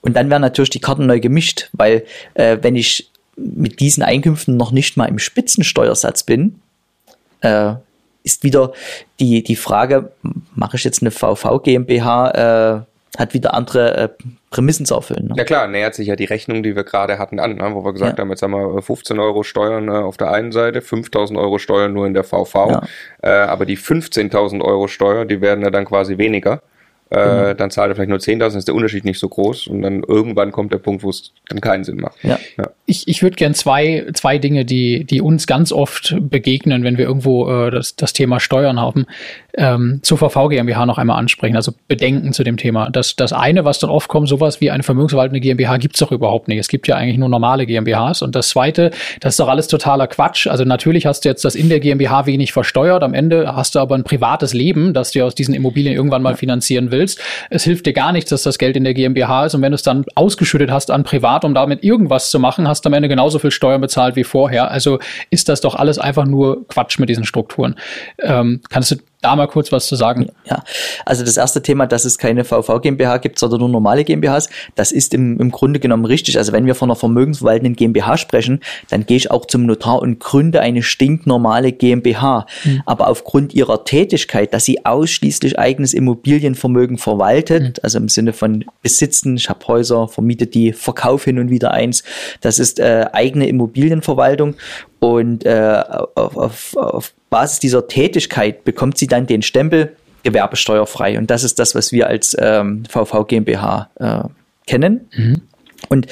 Und 0.00 0.14
dann 0.14 0.30
werden 0.30 0.42
natürlich 0.42 0.70
die 0.70 0.80
Karten 0.80 1.06
neu 1.06 1.20
gemischt, 1.20 1.70
weil 1.72 2.04
äh, 2.34 2.58
wenn 2.62 2.76
ich 2.76 3.10
mit 3.36 3.80
diesen 3.80 4.02
Einkünften 4.02 4.56
noch 4.56 4.72
nicht 4.72 4.96
mal 4.96 5.06
im 5.06 5.18
Spitzensteuersatz 5.18 6.24
bin, 6.24 6.60
äh, 7.40 7.74
ist 8.24 8.44
wieder 8.44 8.72
die, 9.20 9.42
die 9.42 9.56
Frage, 9.56 10.12
mache 10.54 10.76
ich 10.76 10.84
jetzt 10.84 11.02
eine 11.02 11.10
VV 11.10 11.60
GmbH, 11.62 12.84
äh, 12.84 13.18
hat 13.18 13.34
wieder 13.34 13.52
andere 13.52 13.96
äh, 13.96 14.08
Prämissen 14.50 14.86
zu 14.86 14.94
erfüllen. 14.94 15.28
Ne? 15.28 15.34
Ja 15.36 15.44
klar, 15.44 15.66
nähert 15.66 15.94
sich 15.94 16.06
ja 16.06 16.16
die 16.16 16.24
Rechnung, 16.24 16.62
die 16.62 16.76
wir 16.76 16.84
gerade 16.84 17.18
hatten, 17.18 17.40
an, 17.40 17.56
ne? 17.56 17.74
wo 17.74 17.84
wir 17.84 17.92
gesagt 17.92 18.16
ja. 18.16 18.22
haben, 18.22 18.30
jetzt 18.30 18.42
haben 18.42 18.52
wir 18.52 18.80
15 18.80 19.18
Euro 19.18 19.42
Steuern 19.42 19.88
äh, 19.88 19.92
auf 19.92 20.16
der 20.16 20.30
einen 20.30 20.52
Seite, 20.52 20.80
5.000 20.80 21.36
Euro 21.36 21.58
Steuern 21.58 21.92
nur 21.92 22.06
in 22.06 22.14
der 22.14 22.24
VV, 22.24 22.54
ja. 22.54 22.82
äh, 23.22 23.28
aber 23.30 23.66
die 23.66 23.76
15.000 23.76 24.62
Euro 24.62 24.88
Steuer, 24.88 25.24
die 25.24 25.40
werden 25.40 25.62
ja 25.62 25.70
dann 25.70 25.84
quasi 25.84 26.16
weniger. 26.16 26.62
Genau. 27.12 27.44
Äh, 27.48 27.54
dann 27.54 27.70
zahlt 27.70 27.90
er 27.90 27.94
vielleicht 27.94 28.08
nur 28.08 28.18
10.000, 28.18 28.38
dann 28.38 28.56
ist 28.56 28.68
der 28.68 28.74
Unterschied 28.74 29.04
nicht 29.04 29.18
so 29.18 29.28
groß 29.28 29.66
und 29.66 29.82
dann 29.82 30.02
irgendwann 30.02 30.50
kommt 30.50 30.72
der 30.72 30.78
Punkt, 30.78 31.02
wo 31.02 31.10
es 31.10 31.32
dann 31.48 31.60
keinen 31.60 31.84
Sinn 31.84 31.96
macht. 31.96 32.16
Ja. 32.22 32.38
ja. 32.56 32.70
Ich, 32.86 33.06
ich 33.06 33.22
würde 33.22 33.36
gern 33.36 33.52
zwei, 33.52 34.06
zwei 34.14 34.38
Dinge, 34.38 34.64
die, 34.64 35.04
die 35.04 35.20
uns 35.20 35.46
ganz 35.46 35.72
oft 35.72 36.16
begegnen, 36.18 36.84
wenn 36.84 36.96
wir 36.96 37.04
irgendwo 37.04 37.50
äh, 37.50 37.70
das, 37.70 37.96
das 37.96 38.14
Thema 38.14 38.40
Steuern 38.40 38.80
haben, 38.80 39.04
ähm, 39.58 40.00
zur 40.02 40.16
VV 40.16 40.48
GmbH 40.48 40.86
noch 40.86 40.96
einmal 40.96 41.18
ansprechen, 41.18 41.54
also 41.54 41.74
Bedenken 41.86 42.32
zu 42.32 42.44
dem 42.44 42.56
Thema. 42.56 42.88
Das, 42.88 43.14
das 43.14 43.34
eine, 43.34 43.66
was 43.66 43.78
dann 43.78 43.90
oft 43.90 44.08
kommt, 44.08 44.26
sowas 44.26 44.62
wie 44.62 44.70
eine 44.70 44.82
vermögensverwaltende 44.82 45.40
GmbH 45.40 45.76
gibt 45.76 45.96
es 45.96 46.00
doch 46.00 46.12
überhaupt 46.12 46.48
nicht. 46.48 46.58
Es 46.58 46.68
gibt 46.68 46.88
ja 46.88 46.96
eigentlich 46.96 47.18
nur 47.18 47.28
normale 47.28 47.66
GmbHs. 47.66 48.22
Und 48.22 48.34
das 48.34 48.48
zweite, 48.48 48.90
das 49.20 49.34
ist 49.34 49.40
doch 49.40 49.48
alles 49.48 49.68
totaler 49.68 50.06
Quatsch. 50.06 50.46
Also 50.46 50.64
natürlich 50.64 51.04
hast 51.04 51.26
du 51.26 51.28
jetzt 51.28 51.44
das 51.44 51.56
in 51.56 51.68
der 51.68 51.80
GmbH 51.80 52.24
wenig 52.24 52.54
versteuert, 52.54 53.02
am 53.02 53.12
Ende 53.12 53.54
hast 53.54 53.74
du 53.74 53.80
aber 53.80 53.96
ein 53.96 54.04
privates 54.04 54.54
Leben, 54.54 54.94
das 54.94 55.10
du 55.10 55.22
aus 55.22 55.34
diesen 55.34 55.52
Immobilien 55.52 55.94
irgendwann 55.94 56.22
mal 56.22 56.36
finanzieren 56.36 56.90
willst 56.90 57.01
willst. 57.02 57.20
Es 57.50 57.64
hilft 57.64 57.86
dir 57.86 57.92
gar 57.92 58.12
nichts, 58.12 58.30
dass 58.30 58.42
das 58.42 58.58
Geld 58.58 58.76
in 58.76 58.84
der 58.84 58.94
GmbH 58.94 59.46
ist 59.46 59.54
und 59.54 59.62
wenn 59.62 59.72
du 59.72 59.76
es 59.76 59.82
dann 59.82 60.04
ausgeschüttet 60.14 60.70
hast 60.70 60.90
an 60.90 61.02
privat, 61.04 61.44
um 61.44 61.54
damit 61.54 61.82
irgendwas 61.84 62.30
zu 62.30 62.38
machen, 62.38 62.68
hast 62.68 62.84
du 62.84 62.88
am 62.88 62.94
Ende 62.94 63.08
genauso 63.08 63.38
viel 63.38 63.50
Steuern 63.50 63.80
bezahlt 63.80 64.16
wie 64.16 64.24
vorher. 64.24 64.70
Also 64.70 64.98
ist 65.30 65.48
das 65.48 65.60
doch 65.60 65.74
alles 65.74 65.98
einfach 65.98 66.24
nur 66.24 66.66
Quatsch 66.68 66.98
mit 66.98 67.08
diesen 67.08 67.24
Strukturen. 67.24 67.76
Ähm, 68.22 68.60
kannst 68.70 68.92
du 68.92 68.96
da 69.22 69.36
mal 69.36 69.46
kurz 69.46 69.72
was 69.72 69.86
zu 69.86 69.96
sagen? 69.96 70.28
Ja, 70.44 70.62
also 71.06 71.24
das 71.24 71.36
erste 71.36 71.62
Thema, 71.62 71.86
dass 71.86 72.04
es 72.04 72.18
keine 72.18 72.44
VV 72.44 72.80
GmbH 72.80 73.18
gibt, 73.18 73.38
sondern 73.38 73.60
nur 73.60 73.68
normale 73.68 74.04
GmbHs, 74.04 74.50
das 74.74 74.92
ist 74.92 75.14
im, 75.14 75.38
im 75.40 75.50
Grunde 75.50 75.80
genommen 75.80 76.04
richtig. 76.04 76.36
Also 76.36 76.52
wenn 76.52 76.66
wir 76.66 76.74
von 76.74 76.90
einer 76.90 76.96
vermögensverwaltenden 76.96 77.76
GmbH 77.76 78.18
sprechen, 78.18 78.60
dann 78.90 79.06
gehe 79.06 79.16
ich 79.16 79.30
auch 79.30 79.46
zum 79.46 79.64
Notar 79.64 80.02
und 80.02 80.18
gründe 80.18 80.60
eine 80.60 80.82
stinknormale 80.82 81.72
GmbH. 81.72 82.46
Mhm. 82.64 82.82
Aber 82.84 83.08
aufgrund 83.08 83.54
ihrer 83.54 83.84
Tätigkeit, 83.84 84.52
dass 84.52 84.64
sie 84.64 84.84
ausschließlich 84.84 85.58
eigenes 85.58 85.94
Immobilienvermögen 85.94 86.98
verwaltet, 86.98 87.62
mhm. 87.62 87.72
also 87.82 87.98
im 87.98 88.08
Sinne 88.08 88.32
von 88.32 88.64
Besitzen, 88.82 89.36
ich 89.36 89.48
habe 89.48 89.66
Häuser, 89.68 90.08
vermiete 90.08 90.46
die, 90.46 90.72
verkaufe 90.72 91.26
hin 91.26 91.38
und 91.38 91.50
wieder 91.50 91.70
eins, 91.70 92.02
das 92.40 92.58
ist 92.58 92.80
äh, 92.80 93.06
eigene 93.12 93.46
Immobilienverwaltung 93.46 94.56
und 94.98 95.44
äh, 95.44 95.82
auf, 96.14 96.36
auf, 96.36 96.76
auf 96.76 97.14
Basis 97.32 97.58
dieser 97.58 97.88
Tätigkeit 97.88 98.62
bekommt 98.62 98.98
sie 98.98 99.08
dann 99.08 99.26
den 99.26 99.42
Stempel 99.42 99.96
gewerbesteuerfrei. 100.22 101.18
Und 101.18 101.30
das 101.30 101.42
ist 101.42 101.58
das, 101.58 101.74
was 101.74 101.90
wir 101.90 102.06
als 102.06 102.36
ähm, 102.38 102.84
VV 102.88 103.24
GmbH 103.24 103.90
äh, 103.96 104.28
kennen. 104.66 105.08
Mhm. 105.16 105.42
Und 105.88 106.06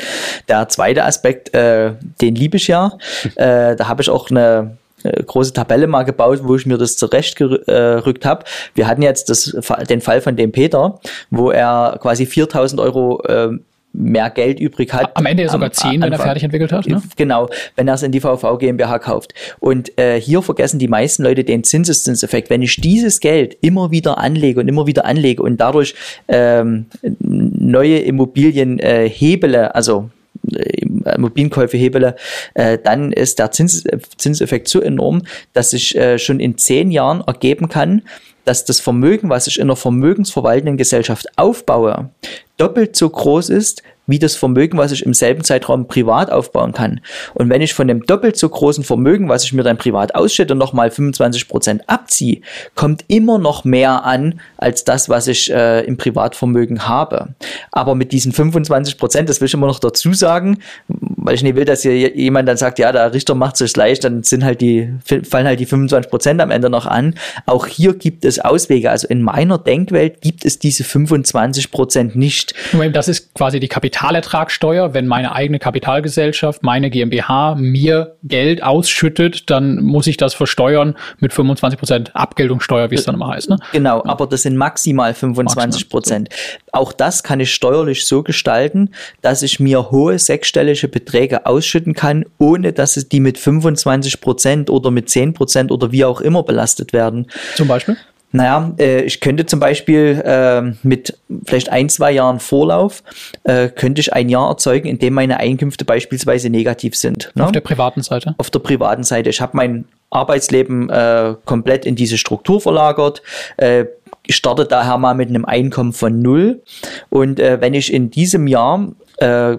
der 0.48 0.68
zweite 0.68 1.04
Aspekt, 1.04 1.54
äh, 1.54 1.92
den 2.20 2.34
liebe 2.34 2.56
ich 2.56 2.66
ja. 2.66 2.98
Äh, 3.36 3.76
da 3.76 3.86
habe 3.86 4.02
ich 4.02 4.10
auch 4.10 4.30
eine 4.30 4.78
äh, 5.04 5.22
große 5.22 5.52
Tabelle 5.52 5.86
mal 5.86 6.04
gebaut, 6.04 6.40
wo 6.42 6.56
ich 6.56 6.66
mir 6.66 6.78
das 6.78 6.96
zurechtgerückt 6.96 8.24
habe. 8.24 8.44
Wir 8.74 8.88
hatten 8.88 9.02
jetzt 9.02 9.28
das, 9.28 9.54
den 9.88 10.00
Fall 10.00 10.22
von 10.22 10.36
dem 10.36 10.52
Peter, 10.52 10.98
wo 11.30 11.50
er 11.50 11.98
quasi 12.00 12.26
4000 12.26 12.80
Euro 12.80 13.22
äh, 13.24 13.50
mehr 13.92 14.30
Geld 14.30 14.60
übrig 14.60 14.92
hat. 14.92 15.16
Am 15.16 15.26
Ende 15.26 15.42
ja 15.44 15.48
sogar 15.48 15.72
10, 15.72 16.02
wenn 16.02 16.12
er 16.12 16.18
fertig 16.18 16.44
entwickelt 16.44 16.72
hat. 16.72 16.86
Ne? 16.86 17.02
Genau, 17.16 17.48
wenn 17.76 17.88
er 17.88 17.94
es 17.94 18.02
in 18.02 18.12
die 18.12 18.20
VV 18.20 18.58
GmbH 18.58 18.98
kauft. 18.98 19.34
Und 19.58 19.98
äh, 19.98 20.20
hier 20.20 20.42
vergessen 20.42 20.78
die 20.78 20.88
meisten 20.88 21.22
Leute 21.22 21.44
den 21.44 21.64
Zinseszinseffekt. 21.64 22.50
Wenn 22.50 22.62
ich 22.62 22.76
dieses 22.76 23.20
Geld 23.20 23.56
immer 23.60 23.90
wieder 23.90 24.18
anlege 24.18 24.60
und 24.60 24.68
immer 24.68 24.86
wieder 24.86 25.04
anlege 25.04 25.42
und 25.42 25.56
dadurch 25.56 25.94
ähm, 26.28 26.86
neue 27.18 27.98
Immobilien 27.98 28.78
äh, 28.78 29.08
hebele, 29.08 29.74
also 29.74 30.10
äh, 30.52 30.84
Immobilienkäufe 31.14 31.76
hebele, 31.76 32.16
äh, 32.54 32.78
dann 32.82 33.12
ist 33.12 33.38
der 33.38 33.50
Zins, 33.50 33.84
Zinseffekt 34.16 34.68
so 34.68 34.80
enorm, 34.80 35.22
dass 35.52 35.72
ich 35.72 35.96
äh, 35.96 36.18
schon 36.18 36.40
in 36.40 36.56
zehn 36.58 36.90
Jahren 36.90 37.22
ergeben 37.26 37.68
kann, 37.68 38.02
dass 38.44 38.64
das 38.64 38.80
Vermögen, 38.80 39.28
was 39.28 39.46
ich 39.46 39.58
in 39.58 39.64
einer 39.64 39.76
vermögensverwaltenden 39.76 40.76
Gesellschaft 40.76 41.26
aufbaue, 41.36 42.10
doppelt 42.56 42.96
so 42.96 43.08
groß 43.08 43.50
ist, 43.50 43.82
wie 44.10 44.18
das 44.18 44.36
Vermögen, 44.36 44.76
was 44.78 44.92
ich 44.92 45.04
im 45.04 45.14
selben 45.14 45.44
Zeitraum 45.44 45.88
privat 45.88 46.30
aufbauen 46.30 46.72
kann. 46.72 47.00
Und 47.34 47.48
wenn 47.48 47.62
ich 47.62 47.74
von 47.74 47.88
dem 47.88 48.04
doppelt 48.04 48.36
so 48.36 48.48
großen 48.48 48.84
Vermögen, 48.84 49.28
was 49.28 49.44
ich 49.44 49.52
mir 49.52 49.62
dann 49.62 49.78
privat 49.78 50.14
ausschütte, 50.14 50.54
nochmal 50.54 50.90
25 50.90 51.48
Prozent 51.48 51.82
abziehe, 51.86 52.40
kommt 52.74 53.04
immer 53.08 53.38
noch 53.38 53.64
mehr 53.64 54.04
an 54.04 54.40
als 54.56 54.84
das, 54.84 55.08
was 55.08 55.28
ich 55.28 55.50
äh, 55.50 55.84
im 55.84 55.96
Privatvermögen 55.96 56.88
habe. 56.88 57.28
Aber 57.72 57.94
mit 57.94 58.12
diesen 58.12 58.32
25 58.32 58.98
Prozent, 58.98 59.28
das 59.28 59.40
will 59.40 59.46
ich 59.46 59.54
immer 59.54 59.66
noch 59.66 59.78
dazu 59.78 60.12
sagen, 60.12 60.58
weil 60.88 61.34
ich 61.34 61.42
nicht 61.42 61.54
will, 61.56 61.64
dass 61.64 61.82
hier 61.82 62.16
jemand 62.16 62.48
dann 62.48 62.56
sagt, 62.56 62.78
ja, 62.78 62.92
der 62.92 63.12
Richter 63.12 63.34
macht 63.34 63.60
es 63.60 63.76
leicht, 63.76 64.04
dann 64.04 64.22
sind 64.22 64.44
halt 64.44 64.60
die, 64.60 64.88
fallen 65.28 65.46
halt 65.46 65.60
die 65.60 65.66
25 65.66 66.10
Prozent 66.10 66.40
am 66.40 66.50
Ende 66.50 66.70
noch 66.70 66.86
an. 66.86 67.14
Auch 67.46 67.66
hier 67.66 67.94
gibt 67.94 68.24
es 68.24 68.38
Auswege. 68.38 68.90
Also 68.90 69.06
in 69.08 69.22
meiner 69.22 69.58
Denkwelt 69.58 70.20
gibt 70.20 70.44
es 70.44 70.58
diese 70.58 70.84
25 70.84 71.70
Prozent 71.70 72.16
nicht. 72.16 72.54
Das 72.92 73.08
ist 73.08 73.34
quasi 73.34 73.60
die 73.60 73.68
Kapitalertragssteuer. 74.00 74.94
Wenn 74.94 75.06
meine 75.06 75.34
eigene 75.34 75.58
Kapitalgesellschaft, 75.58 76.62
meine 76.62 76.88
GmbH 76.88 77.54
mir 77.56 78.16
Geld 78.22 78.62
ausschüttet, 78.62 79.50
dann 79.50 79.82
muss 79.82 80.06
ich 80.06 80.16
das 80.16 80.32
versteuern 80.32 80.96
mit 81.18 81.34
25 81.34 81.78
Prozent 81.78 82.16
Abgeltungssteuer, 82.16 82.90
wie 82.90 82.94
es 82.94 83.04
dann 83.04 83.16
immer 83.16 83.28
heißt. 83.28 83.50
Ne? 83.50 83.58
Genau, 83.72 84.02
aber 84.04 84.26
das 84.26 84.42
sind 84.42 84.56
maximal 84.56 85.12
25 85.12 85.90
Prozent. 85.90 86.28
Auch 86.72 86.92
das 86.92 87.22
kann 87.22 87.40
ich 87.40 87.52
steuerlich 87.52 88.06
so 88.06 88.22
gestalten, 88.22 88.90
dass 89.20 89.42
ich 89.42 89.60
mir 89.60 89.90
hohe 89.90 90.18
sechsstellige 90.18 90.88
Beträge 90.88 91.44
ausschütten 91.44 91.92
kann, 91.92 92.24
ohne 92.38 92.72
dass 92.72 92.96
es 92.96 93.08
die 93.08 93.20
mit 93.20 93.36
25 93.36 94.22
Prozent 94.22 94.70
oder 94.70 94.90
mit 94.90 95.10
10 95.10 95.34
Prozent 95.34 95.70
oder 95.70 95.92
wie 95.92 96.06
auch 96.06 96.22
immer 96.22 96.42
belastet 96.42 96.94
werden. 96.94 97.26
Zum 97.54 97.68
Beispiel? 97.68 97.98
Naja, 98.32 98.72
äh, 98.78 99.02
ich 99.02 99.20
könnte 99.20 99.46
zum 99.46 99.60
Beispiel 99.60 100.22
äh, 100.24 100.62
mit 100.82 101.18
vielleicht 101.44 101.70
ein, 101.70 101.88
zwei 101.88 102.12
Jahren 102.12 102.40
Vorlauf, 102.40 103.02
äh, 103.44 103.68
könnte 103.68 104.00
ich 104.00 104.12
ein 104.12 104.28
Jahr 104.28 104.48
erzeugen, 104.48 104.88
in 104.88 104.98
dem 104.98 105.14
meine 105.14 105.38
Einkünfte 105.38 105.84
beispielsweise 105.84 106.50
negativ 106.50 106.94
sind. 106.94 107.32
Ne? 107.34 107.44
Auf 107.44 107.52
der 107.52 107.60
privaten 107.60 108.02
Seite? 108.02 108.34
Auf 108.38 108.50
der 108.50 108.60
privaten 108.60 109.02
Seite. 109.02 109.30
Ich 109.30 109.40
habe 109.40 109.56
mein 109.56 109.84
Arbeitsleben 110.10 110.90
äh, 110.90 111.34
komplett 111.44 111.86
in 111.86 111.96
diese 111.96 112.18
Struktur 112.18 112.60
verlagert. 112.60 113.22
Äh, 113.56 113.86
ich 114.26 114.36
starte 114.36 114.64
daher 114.64 114.98
mal 114.98 115.14
mit 115.14 115.28
einem 115.28 115.44
Einkommen 115.44 115.92
von 115.92 116.20
null. 116.20 116.62
Und 117.08 117.40
äh, 117.40 117.60
wenn 117.60 117.74
ich 117.74 117.92
in 117.92 118.10
diesem 118.10 118.46
Jahr 118.46 118.92
äh, 119.18 119.56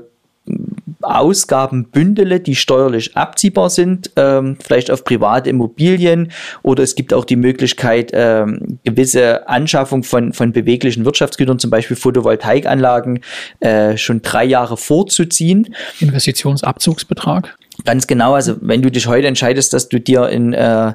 Ausgaben 1.03 1.89
bündele, 1.89 2.39
die 2.39 2.55
steuerlich 2.55 3.15
abziehbar 3.15 3.69
sind, 3.69 4.11
ähm, 4.15 4.57
vielleicht 4.63 4.91
auf 4.91 5.03
private 5.03 5.49
Immobilien 5.49 6.31
oder 6.63 6.83
es 6.83 6.95
gibt 6.95 7.13
auch 7.13 7.25
die 7.25 7.35
Möglichkeit, 7.35 8.11
ähm, 8.13 8.79
gewisse 8.83 9.47
Anschaffung 9.47 10.03
von, 10.03 10.33
von 10.33 10.51
beweglichen 10.51 11.05
Wirtschaftsgütern, 11.05 11.59
zum 11.59 11.69
Beispiel 11.69 11.97
Photovoltaikanlagen, 11.97 13.21
äh, 13.59 13.97
schon 13.97 14.21
drei 14.21 14.45
Jahre 14.45 14.77
vorzuziehen. 14.77 15.73
Investitionsabzugsbetrag? 15.99 17.55
Ganz 17.85 18.05
genau, 18.05 18.33
also 18.33 18.57
wenn 18.61 18.81
du 18.81 18.91
dich 18.91 19.07
heute 19.07 19.27
entscheidest, 19.27 19.73
dass 19.73 19.89
du 19.89 19.99
dir 19.99 20.29
in 20.29 20.53
äh, 20.53 20.93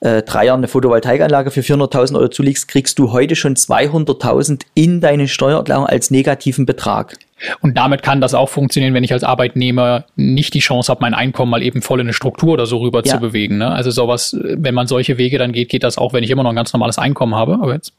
äh, 0.00 0.22
drei 0.22 0.46
Jahren 0.46 0.60
eine 0.60 0.68
Photovoltaikanlage 0.68 1.50
für 1.50 1.60
400.000 1.60 2.16
Euro 2.16 2.28
zulegst, 2.28 2.68
kriegst 2.68 2.98
du 2.98 3.12
heute 3.12 3.34
schon 3.34 3.54
200.000 3.56 4.62
in 4.74 5.00
deine 5.00 5.26
Steuererklärung 5.26 5.86
als 5.86 6.10
negativen 6.10 6.66
Betrag. 6.66 7.16
Und 7.60 7.76
damit 7.76 8.02
kann 8.02 8.20
das 8.20 8.34
auch 8.34 8.48
funktionieren, 8.48 8.94
wenn 8.94 9.04
ich 9.04 9.12
als 9.12 9.24
Arbeitnehmer 9.24 10.04
nicht 10.16 10.54
die 10.54 10.60
Chance 10.60 10.90
habe, 10.90 11.00
mein 11.02 11.14
Einkommen 11.14 11.50
mal 11.50 11.62
eben 11.62 11.82
voll 11.82 12.00
in 12.00 12.06
eine 12.06 12.12
Struktur 12.12 12.54
oder 12.54 12.66
so 12.66 12.78
rüber 12.78 13.02
ja. 13.04 13.14
zu 13.14 13.20
bewegen. 13.20 13.58
Ne? 13.58 13.70
Also 13.70 13.90
sowas, 13.90 14.36
wenn 14.40 14.74
man 14.74 14.86
solche 14.86 15.18
Wege 15.18 15.38
dann 15.38 15.52
geht, 15.52 15.68
geht 15.68 15.84
das 15.84 15.98
auch, 15.98 16.12
wenn 16.12 16.24
ich 16.24 16.30
immer 16.30 16.42
noch 16.42 16.50
ein 16.50 16.56
ganz 16.56 16.72
normales 16.72 16.98
Einkommen 16.98 17.34
habe. 17.34 17.54
Aber 17.54 17.74
jetzt 17.74 17.92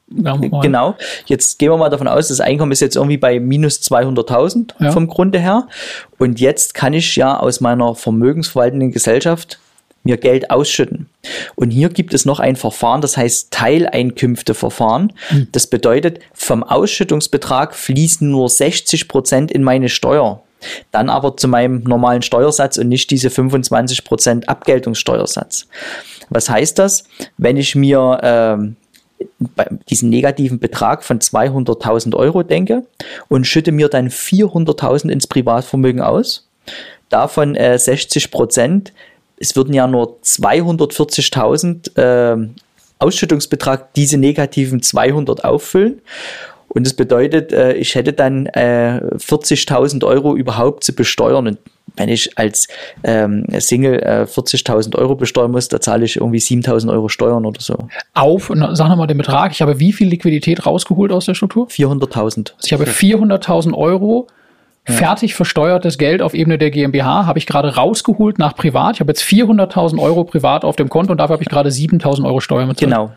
genau. 0.62 0.96
Jetzt 1.26 1.60
gehen 1.60 1.72
wir 1.72 1.78
mal 1.78 1.90
davon 1.90 2.08
aus, 2.08 2.28
das 2.28 2.42
Einkommen 2.42 2.72
ist 2.72 2.82
jetzt 2.82 2.96
irgendwie 2.96 3.18
bei 3.18 3.40
minus 3.40 3.82
200.000 3.82 4.74
ja. 4.80 4.92
vom 4.92 5.08
Grunde 5.08 5.40
her. 5.40 5.68
Und 6.18 6.40
jetzt 6.40 6.74
kann 6.74 6.94
ich 6.94 7.16
ja 7.16 7.38
aus 7.40 7.62
meiner 7.62 7.96
vermögensverwaltenden 7.96 8.92
Gesellschaft 8.92 9.60
mir 10.04 10.18
Geld 10.18 10.50
ausschütten. 10.52 11.08
Und 11.56 11.72
hier 11.72 11.90
gibt 11.90 12.14
es 12.14 12.26
noch 12.26 12.40
ein 12.40 12.56
Verfahren, 12.56 13.02
das 13.02 13.18
heißt 13.18 13.52
Teileinkünfteverfahren. 13.52 15.14
Hm. 15.30 15.48
Das 15.52 15.68
bedeutet, 15.68 16.20
vom 16.34 16.64
Ausschüttungsbetrag 16.64 17.76
fließen 17.76 18.30
nur 18.30 18.50
60 18.50 19.08
Prozent 19.08 19.52
in 19.52 19.64
meine 19.64 19.90
Steuer. 19.90 20.42
Dann 20.92 21.10
aber 21.10 21.38
zu 21.38 21.48
meinem 21.48 21.84
normalen 21.84 22.22
Steuersatz 22.22 22.78
und 22.78 22.90
nicht 22.90 23.10
diese 23.12 23.30
25 23.30 24.04
Prozent 24.04 24.50
Abgeltungssteuersatz. 24.50 25.68
Was 26.30 26.50
heißt 26.50 26.78
das? 26.80 27.06
Wenn 27.38 27.58
ich 27.58 27.76
mir 27.76 28.20
ähm, 28.22 28.76
diesen 29.90 30.10
negativen 30.10 30.60
Betrag 30.60 31.04
von 31.04 31.20
200.000 31.20 32.16
Euro 32.16 32.44
denke 32.44 32.86
und 33.28 33.48
schütte 33.48 33.72
mir 33.72 33.90
dann 33.90 34.10
400.000 34.10 35.10
ins 35.10 35.28
Privatvermögen 35.28 36.02
aus, 36.02 36.48
davon 37.10 37.56
äh, 37.56 37.78
60 37.78 38.32
Prozent, 38.32 38.94
es 39.40 39.56
würden 39.56 39.74
ja 39.74 39.88
nur 39.88 40.20
240.000 40.24 41.98
äh, 41.98 42.50
Ausschüttungsbetrag 43.00 43.94
diese 43.94 44.18
negativen 44.18 44.82
200 44.82 45.46
auffüllen. 45.46 46.02
Und 46.68 46.86
das 46.86 46.94
bedeutet, 46.94 47.52
äh, 47.52 47.74
ich 47.74 47.96
hätte 47.96 48.14
dann 48.14 48.46
äh, 48.48 49.02
40.000 49.16 50.06
Euro 50.06 50.36
überhaupt 50.36 50.84
zu 50.84 50.94
besteuern. 50.94 51.48
Und 51.48 51.58
wenn 51.96 52.10
ich 52.10 52.38
als 52.38 52.68
ähm, 53.04 53.46
Single 53.58 54.00
äh, 54.04 54.28
40.000 54.30 54.96
Euro 54.96 55.16
besteuern 55.16 55.52
muss, 55.52 55.68
da 55.68 55.82
zahle 55.82 56.06
ich 56.06 56.18
irgendwie 56.18 56.38
7.000 56.38 56.92
Euro 56.92 57.10
Steuern 57.10 57.46
oder 57.46 57.60
so. 57.60 57.88
Auf, 58.14 58.52
sag 58.74 58.90
nochmal 58.90 59.08
den 59.08 59.18
Betrag, 59.18 59.52
ich 59.52 59.62
habe 59.64 59.80
wie 59.80 59.94
viel 59.94 60.10
Liquidität 60.10 60.66
rausgeholt 60.66 61.12
aus 61.12 61.26
der 61.26 61.34
Struktur? 61.34 61.68
400.000. 61.68 62.52
Also 62.56 62.66
ich 62.66 62.74
habe 62.74 62.84
400.000 62.84 63.74
Euro 63.74 64.28
fertig 64.86 65.36
versteuertes 65.36 65.98
Geld 65.98 66.22
auf 66.22 66.34
Ebene 66.34 66.58
der 66.58 66.72
GmbH 66.72 67.26
habe 67.26 67.40
ich 67.40 67.46
gerade 67.46 67.76
rausgeholt 67.76 68.40
nach 68.40 68.56
privat. 68.56 68.96
Ich 68.96 69.00
habe 69.02 69.12
jetzt 69.12 69.24
400.000 69.24 70.00
Euro 70.00 70.24
privat 70.24 70.66
auf 70.66 70.76
dem 70.76 70.90
Konto 70.90 71.12
und 71.12 71.20
dafür 71.20 71.34
habe 71.34 71.44
ich 71.44 71.50
gerade 71.50 71.70
7.000 71.70 72.26
Euro 72.26 72.40
Steuer 72.40 72.66
mit 72.66 72.78
Genau. 72.78 73.12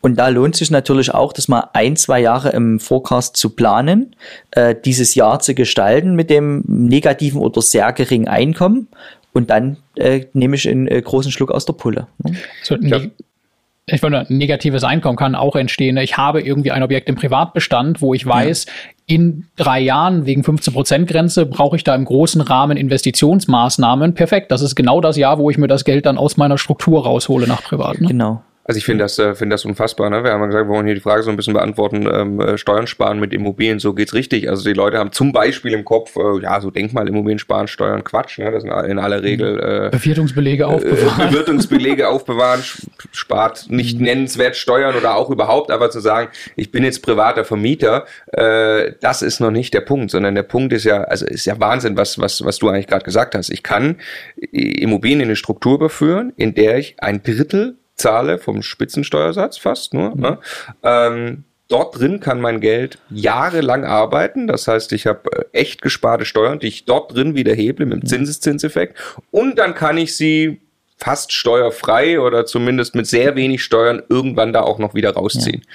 Und 0.00 0.16
da 0.16 0.28
lohnt 0.28 0.54
sich 0.54 0.70
natürlich 0.70 1.12
auch, 1.12 1.32
das 1.32 1.48
mal 1.48 1.68
ein, 1.72 1.96
zwei 1.96 2.20
Jahre 2.20 2.50
im 2.50 2.78
Forecast 2.78 3.36
zu 3.36 3.50
planen, 3.50 4.14
äh, 4.52 4.74
dieses 4.84 5.14
Jahr 5.14 5.40
zu 5.40 5.54
gestalten 5.54 6.14
mit 6.14 6.30
dem 6.30 6.62
negativen 6.66 7.40
oder 7.40 7.60
sehr 7.60 7.92
geringen 7.92 8.28
Einkommen. 8.28 8.88
Und 9.32 9.50
dann 9.50 9.78
äh, 9.96 10.26
nehme 10.32 10.56
ich 10.56 10.68
einen 10.68 10.86
äh, 10.86 11.02
großen 11.02 11.32
Schluck 11.32 11.50
aus 11.50 11.66
der 11.66 11.72
Pulle. 11.72 12.06
Ne? 12.22 12.36
So, 12.62 12.76
ja 12.76 13.00
ich 13.88 14.02
würde 14.02 14.26
negatives 14.28 14.82
Einkommen 14.82 15.16
kann 15.16 15.36
auch 15.36 15.54
entstehen. 15.54 15.96
Ich 15.98 16.16
habe 16.16 16.40
irgendwie 16.40 16.72
ein 16.72 16.82
Objekt 16.82 17.08
im 17.08 17.14
Privatbestand, 17.14 18.02
wo 18.02 18.14
ich 18.14 18.26
weiß, 18.26 18.66
ja. 18.66 18.72
in 19.06 19.46
drei 19.54 19.78
Jahren 19.78 20.26
wegen 20.26 20.42
15% 20.42 21.06
Grenze 21.06 21.46
brauche 21.46 21.76
ich 21.76 21.84
da 21.84 21.94
im 21.94 22.04
großen 22.04 22.40
Rahmen 22.40 22.76
Investitionsmaßnahmen. 22.76 24.14
Perfekt. 24.14 24.50
Das 24.50 24.60
ist 24.60 24.74
genau 24.74 25.00
das 25.00 25.16
Jahr, 25.16 25.38
wo 25.38 25.50
ich 25.50 25.58
mir 25.58 25.68
das 25.68 25.84
Geld 25.84 26.06
dann 26.06 26.18
aus 26.18 26.36
meiner 26.36 26.58
Struktur 26.58 27.04
raushole 27.04 27.46
nach 27.46 27.62
Privat. 27.62 28.00
Ne? 28.00 28.08
Genau. 28.08 28.42
Also 28.66 28.78
ich 28.78 28.84
finde 28.84 29.04
das, 29.04 29.18
äh, 29.18 29.34
finde 29.34 29.54
das 29.54 29.64
unfassbar. 29.64 30.10
Ne? 30.10 30.24
Wir 30.24 30.32
haben 30.32 30.40
ja 30.40 30.46
gesagt, 30.46 30.66
wir 30.68 30.74
wollen 30.74 30.86
hier 30.86 30.94
die 30.96 31.00
Frage 31.00 31.22
so 31.22 31.30
ein 31.30 31.36
bisschen 31.36 31.54
beantworten, 31.54 32.08
ähm, 32.12 32.40
äh, 32.40 32.58
Steuern 32.58 32.88
sparen 32.88 33.20
mit 33.20 33.32
Immobilien, 33.32 33.78
so 33.78 33.94
geht's 33.94 34.12
richtig. 34.12 34.48
Also 34.48 34.64
die 34.64 34.72
Leute 34.72 34.98
haben 34.98 35.12
zum 35.12 35.32
Beispiel 35.32 35.72
im 35.72 35.84
Kopf, 35.84 36.16
äh, 36.16 36.42
ja, 36.42 36.60
so 36.60 36.70
Denkmalimmobilien 36.70 37.38
sparen, 37.38 37.68
Steuern, 37.68 38.02
Quatsch. 38.02 38.38
Ne? 38.38 38.50
Das 38.50 38.62
sind 38.62 38.72
in 38.72 38.98
aller 38.98 39.22
Regel 39.22 39.58
äh, 39.58 39.96
Bewertungsbelege 39.96 40.64
äh, 40.64 40.66
aufbewahren. 40.66 41.30
Bewertungsbelege 41.30 42.08
aufbewahren, 42.08 42.62
spart 43.12 43.66
nicht 43.70 44.00
nennenswert 44.00 44.56
Steuern 44.56 44.96
oder 44.96 45.14
auch 45.14 45.30
überhaupt, 45.30 45.70
aber 45.70 45.90
zu 45.90 46.00
sagen, 46.00 46.28
ich 46.56 46.72
bin 46.72 46.82
jetzt 46.82 47.02
privater 47.02 47.44
Vermieter, 47.44 48.06
äh, 48.32 48.92
das 49.00 49.22
ist 49.22 49.38
noch 49.38 49.52
nicht 49.52 49.74
der 49.74 49.82
Punkt, 49.82 50.10
sondern 50.10 50.34
der 50.34 50.42
Punkt 50.42 50.72
ist 50.72 50.84
ja, 50.84 51.04
also 51.04 51.24
ist 51.24 51.46
ja 51.46 51.60
Wahnsinn, 51.60 51.96
was, 51.96 52.18
was, 52.18 52.44
was 52.44 52.58
du 52.58 52.68
eigentlich 52.68 52.88
gerade 52.88 53.04
gesagt 53.04 53.36
hast. 53.36 53.50
Ich 53.50 53.62
kann 53.62 53.98
Immobilien 54.50 55.20
in 55.20 55.26
eine 55.26 55.36
Struktur 55.36 55.76
überführen, 55.76 56.32
in 56.36 56.54
der 56.54 56.78
ich 56.78 56.96
ein 56.98 57.22
Drittel 57.22 57.76
zahle 57.96 58.38
vom 58.38 58.62
Spitzensteuersatz 58.62 59.58
fast 59.58 59.94
nur. 59.94 60.14
Mhm. 60.14 60.20
Ne? 60.20 60.38
Ähm, 60.82 61.44
dort 61.68 61.98
drin 61.98 62.20
kann 62.20 62.40
mein 62.40 62.60
Geld 62.60 62.98
jahrelang 63.10 63.84
arbeiten. 63.84 64.46
Das 64.46 64.68
heißt, 64.68 64.92
ich 64.92 65.06
habe 65.06 65.30
äh, 65.32 65.44
echt 65.52 65.82
gesparte 65.82 66.24
Steuern, 66.24 66.58
die 66.58 66.68
ich 66.68 66.84
dort 66.84 67.14
drin 67.14 67.34
wieder 67.34 67.54
heble 67.54 67.86
mit 67.86 67.94
dem 67.94 68.00
mhm. 68.04 68.06
Zinseszinseffekt. 68.06 68.96
Und 69.30 69.58
dann 69.58 69.74
kann 69.74 69.98
ich 69.98 70.16
sie 70.16 70.60
fast 70.98 71.32
steuerfrei 71.32 72.20
oder 72.20 72.46
zumindest 72.46 72.94
mit 72.94 73.06
sehr 73.06 73.36
wenig 73.36 73.62
Steuern 73.62 74.02
irgendwann 74.08 74.52
da 74.52 74.62
auch 74.62 74.78
noch 74.78 74.94
wieder 74.94 75.10
rausziehen. 75.10 75.62
Ja. 75.62 75.72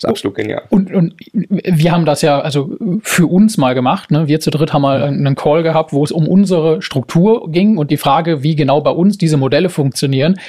Das 0.00 0.04
ist 0.04 0.10
absolut 0.10 0.36
genial. 0.36 0.62
Und, 0.70 0.92
und 0.92 1.14
wir 1.32 1.92
haben 1.92 2.06
das 2.06 2.22
ja 2.22 2.40
also 2.40 2.76
für 3.02 3.26
uns 3.26 3.56
mal 3.58 3.74
gemacht. 3.74 4.10
Ne? 4.10 4.26
Wir 4.26 4.40
zu 4.40 4.50
dritt 4.50 4.72
haben 4.72 4.82
mal 4.82 5.02
einen 5.02 5.36
Call 5.36 5.62
gehabt, 5.62 5.92
wo 5.92 6.02
es 6.02 6.10
um 6.10 6.26
unsere 6.26 6.82
Struktur 6.82 7.50
ging 7.52 7.76
und 7.76 7.90
die 7.90 7.98
Frage, 7.98 8.42
wie 8.42 8.56
genau 8.56 8.80
bei 8.80 8.90
uns 8.90 9.18
diese 9.18 9.36
Modelle 9.36 9.68
funktionieren 9.68 10.40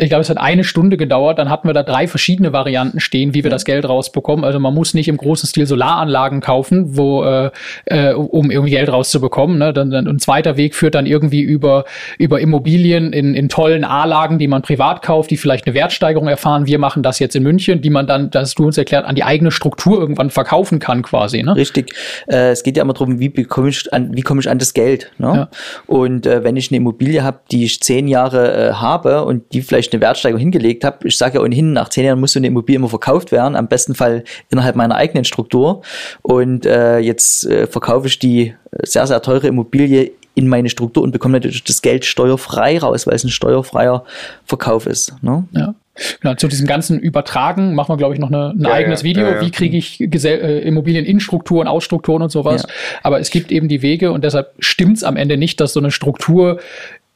ich 0.00 0.08
glaube, 0.08 0.22
es 0.22 0.30
hat 0.30 0.38
eine 0.38 0.64
Stunde 0.64 0.96
gedauert, 0.96 1.38
dann 1.38 1.50
hatten 1.50 1.68
wir 1.68 1.74
da 1.74 1.82
drei 1.82 2.08
verschiedene 2.08 2.52
Varianten 2.52 3.00
stehen, 3.00 3.34
wie 3.34 3.44
wir 3.44 3.50
das 3.50 3.66
Geld 3.66 3.86
rausbekommen. 3.86 4.44
Also 4.44 4.58
man 4.58 4.72
muss 4.72 4.94
nicht 4.94 5.08
im 5.08 5.18
großen 5.18 5.46
Stil 5.46 5.66
Solaranlagen 5.66 6.40
kaufen, 6.40 6.96
wo, 6.96 7.22
äh, 7.22 7.50
äh, 7.84 8.14
um 8.14 8.50
irgendwie 8.50 8.70
Geld 8.70 8.90
rauszubekommen. 8.90 9.58
Ne? 9.58 9.74
Dann, 9.74 9.90
dann, 9.90 10.06
ein 10.08 10.18
zweiter 10.18 10.56
Weg 10.56 10.74
führt 10.74 10.94
dann 10.94 11.04
irgendwie 11.04 11.42
über, 11.42 11.84
über 12.18 12.40
Immobilien 12.40 13.12
in, 13.12 13.34
in 13.34 13.50
tollen 13.50 13.84
A-Lagen, 13.84 14.38
die 14.38 14.48
man 14.48 14.62
privat 14.62 15.02
kauft, 15.02 15.30
die 15.30 15.36
vielleicht 15.36 15.66
eine 15.66 15.74
Wertsteigerung 15.74 16.28
erfahren. 16.28 16.66
Wir 16.66 16.78
machen 16.78 17.02
das 17.02 17.18
jetzt 17.18 17.36
in 17.36 17.42
München, 17.42 17.82
die 17.82 17.90
man 17.90 18.06
dann, 18.06 18.30
das 18.30 18.54
du 18.54 18.66
uns 18.66 18.78
erklärt, 18.78 19.04
an 19.04 19.14
die 19.14 19.24
eigene 19.24 19.50
Struktur 19.50 20.00
irgendwann 20.00 20.30
verkaufen 20.30 20.78
kann 20.78 21.02
quasi. 21.02 21.42
Ne? 21.42 21.54
Richtig. 21.54 21.92
Äh, 22.26 22.52
es 22.52 22.62
geht 22.62 22.78
ja 22.78 22.84
immer 22.84 22.94
darum, 22.94 23.20
wie 23.20 23.28
bekomme 23.28 23.68
ich 23.68 23.92
an, 23.92 24.16
wie 24.16 24.22
komme 24.22 24.40
ich 24.40 24.48
an 24.48 24.58
das 24.58 24.72
Geld. 24.72 25.12
Ne? 25.18 25.26
Ja. 25.26 25.48
Und 25.86 26.24
äh, 26.26 26.42
wenn 26.42 26.56
ich 26.56 26.70
eine 26.70 26.78
Immobilie 26.78 27.22
habe, 27.22 27.40
die 27.50 27.64
ich 27.64 27.80
zehn 27.82 28.08
Jahre 28.08 28.70
äh, 28.70 28.72
habe 28.72 29.24
und 29.24 29.52
die 29.52 29.60
vielleicht 29.60 29.89
eine 29.92 30.00
Wertsteigerung 30.00 30.40
hingelegt 30.40 30.84
habe, 30.84 31.08
ich 31.08 31.16
sage 31.16 31.38
ja 31.38 31.44
ohnehin, 31.44 31.72
nach 31.72 31.88
zehn 31.88 32.04
Jahren 32.04 32.20
muss 32.20 32.32
so 32.32 32.40
eine 32.40 32.46
Immobilie 32.46 32.76
immer 32.76 32.88
verkauft 32.88 33.32
werden, 33.32 33.56
am 33.56 33.68
besten 33.68 33.94
Fall 33.94 34.24
innerhalb 34.50 34.76
meiner 34.76 34.96
eigenen 34.96 35.24
Struktur. 35.24 35.82
Und 36.22 36.66
äh, 36.66 36.98
jetzt 36.98 37.46
äh, 37.46 37.66
verkaufe 37.66 38.06
ich 38.06 38.18
die 38.18 38.54
sehr, 38.82 39.06
sehr 39.06 39.22
teure 39.22 39.48
Immobilie 39.48 40.12
in 40.34 40.48
meine 40.48 40.70
Struktur 40.70 41.02
und 41.02 41.12
bekomme 41.12 41.32
natürlich 41.32 41.64
das 41.64 41.82
Geld 41.82 42.04
steuerfrei 42.04 42.78
raus, 42.78 43.06
weil 43.06 43.14
es 43.14 43.24
ein 43.24 43.30
steuerfreier 43.30 44.04
Verkauf 44.44 44.86
ist. 44.86 45.14
Ne? 45.22 45.44
Ja. 45.52 45.74
Genau, 46.20 46.34
zu 46.34 46.48
diesem 46.48 46.66
ganzen 46.66 46.98
Übertragen 46.98 47.74
machen 47.74 47.92
wir, 47.92 47.96
glaube 47.98 48.14
ich, 48.14 48.20
noch 48.20 48.28
eine, 48.28 48.50
ein 48.50 48.60
ja, 48.60 48.72
eigenes 48.72 49.02
ja, 49.02 49.04
Video. 49.04 49.26
Ja, 49.26 49.40
Wie 49.40 49.50
kriege 49.50 49.76
ich 49.76 49.98
Gesell 49.98 50.40
äh, 50.40 50.60
Immobilien 50.60 51.04
in 51.04 51.20
Strukturen, 51.20 51.68
aus 51.68 51.84
Strukturen 51.84 52.22
und 52.22 52.30
sowas. 52.30 52.66
Aber 53.02 53.20
es 53.20 53.30
gibt 53.30 53.52
eben 53.52 53.68
die 53.68 53.82
Wege 53.82 54.12
und 54.12 54.24
deshalb 54.24 54.52
stimmt 54.60 54.96
es 54.96 55.04
am 55.04 55.16
Ende 55.16 55.36
nicht, 55.36 55.60
dass 55.60 55.74
so 55.74 55.80
eine 55.80 55.90
Struktur 55.90 56.60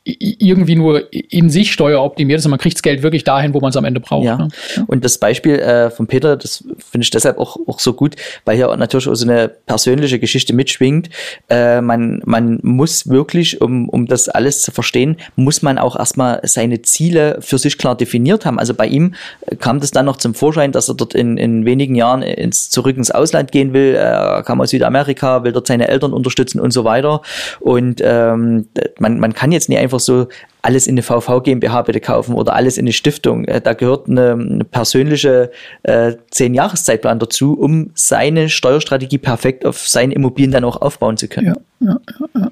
irgendwie 0.04 0.76
nur 0.76 1.10
in 1.12 1.48
sich 1.48 1.72
steueroptimiert 1.72 2.38
ist 2.38 2.44
und 2.44 2.50
man 2.50 2.60
kriegt 2.60 2.76
das 2.76 2.82
Geld 2.82 3.02
wirklich 3.02 3.24
dahin, 3.24 3.54
wo 3.54 3.60
man 3.60 3.70
es 3.70 3.76
am 3.76 3.86
Ende 3.86 4.00
braucht. 4.00 4.26
Ja. 4.26 4.36
Ne? 4.36 4.48
Und 4.86 5.02
das 5.02 5.16
Beispiel 5.16 5.58
äh, 5.58 5.90
von 5.90 6.06
Peter, 6.06 6.36
das 6.36 6.62
finde 6.90 7.04
ich 7.04 7.10
deshalb 7.10 7.38
auch, 7.38 7.56
auch 7.66 7.80
so 7.80 7.94
gut, 7.94 8.14
weil 8.44 8.56
hier 8.56 8.74
natürlich 8.76 9.08
auch 9.08 9.14
so 9.14 9.26
eine 9.26 9.48
persönliche 9.48 10.18
Geschichte 10.18 10.52
mitschwingt. 10.52 11.08
Äh, 11.48 11.80
man, 11.80 12.20
man 12.26 12.58
muss 12.62 13.08
wirklich, 13.08 13.62
um, 13.62 13.88
um 13.88 14.06
das 14.06 14.28
alles 14.28 14.60
zu 14.60 14.72
verstehen, 14.72 15.16
muss 15.36 15.62
man 15.62 15.78
auch 15.78 15.96
erstmal 15.96 16.40
seine 16.42 16.82
Ziele 16.82 17.38
für 17.40 17.56
sich 17.56 17.78
klar 17.78 17.96
definiert 17.96 18.44
haben. 18.44 18.58
Also 18.58 18.74
bei 18.74 18.86
ihm 18.86 19.14
äh, 19.46 19.56
kam 19.56 19.80
das 19.80 19.90
dann 19.90 20.04
noch 20.04 20.18
zum 20.18 20.34
Vorschein, 20.34 20.70
dass 20.70 20.88
er 20.88 20.96
dort 20.96 21.14
in, 21.14 21.38
in 21.38 21.64
wenigen 21.64 21.94
Jahren 21.94 22.20
ins, 22.20 22.68
zurück 22.68 22.98
ins 22.98 23.10
Ausland 23.10 23.52
gehen 23.52 23.72
will. 23.72 23.94
Er 23.94 24.42
kam 24.42 24.60
aus 24.60 24.68
Südamerika, 24.68 25.44
will 25.44 25.52
dort 25.52 25.66
seine 25.66 25.88
Eltern 25.88 26.12
unterstützen 26.12 26.60
und 26.60 26.72
so 26.72 26.84
weiter. 26.84 27.22
Und 27.60 28.02
ähm, 28.04 28.66
man, 28.98 29.18
man 29.18 29.32
kann 29.32 29.50
jetzt 29.50 29.70
nicht 29.70 29.78
einfach 29.78 29.93
einfach 29.94 30.00
so 30.00 30.26
alles 30.62 30.86
in 30.86 30.94
eine 30.94 31.02
VV 31.02 31.42
GmbH 31.42 31.82
bitte 31.82 32.00
kaufen 32.00 32.34
oder 32.34 32.54
alles 32.54 32.78
in 32.78 32.84
eine 32.84 32.92
Stiftung. 32.92 33.44
Äh, 33.44 33.60
da 33.60 33.74
gehört 33.74 34.08
eine, 34.08 34.32
eine 34.32 34.64
persönliche 34.64 35.50
äh, 35.82 36.14
zehn 36.30 36.54
Jahreszeitplan 36.54 37.18
dazu, 37.18 37.58
um 37.58 37.90
seine 37.94 38.48
Steuerstrategie 38.48 39.18
perfekt 39.18 39.66
auf 39.66 39.86
seine 39.88 40.14
Immobilien 40.14 40.52
dann 40.52 40.64
auch 40.64 40.80
aufbauen 40.80 41.16
zu 41.16 41.28
können. 41.28 41.54
Ja, 41.80 41.88
ja, 41.88 42.00
ja. 42.34 42.50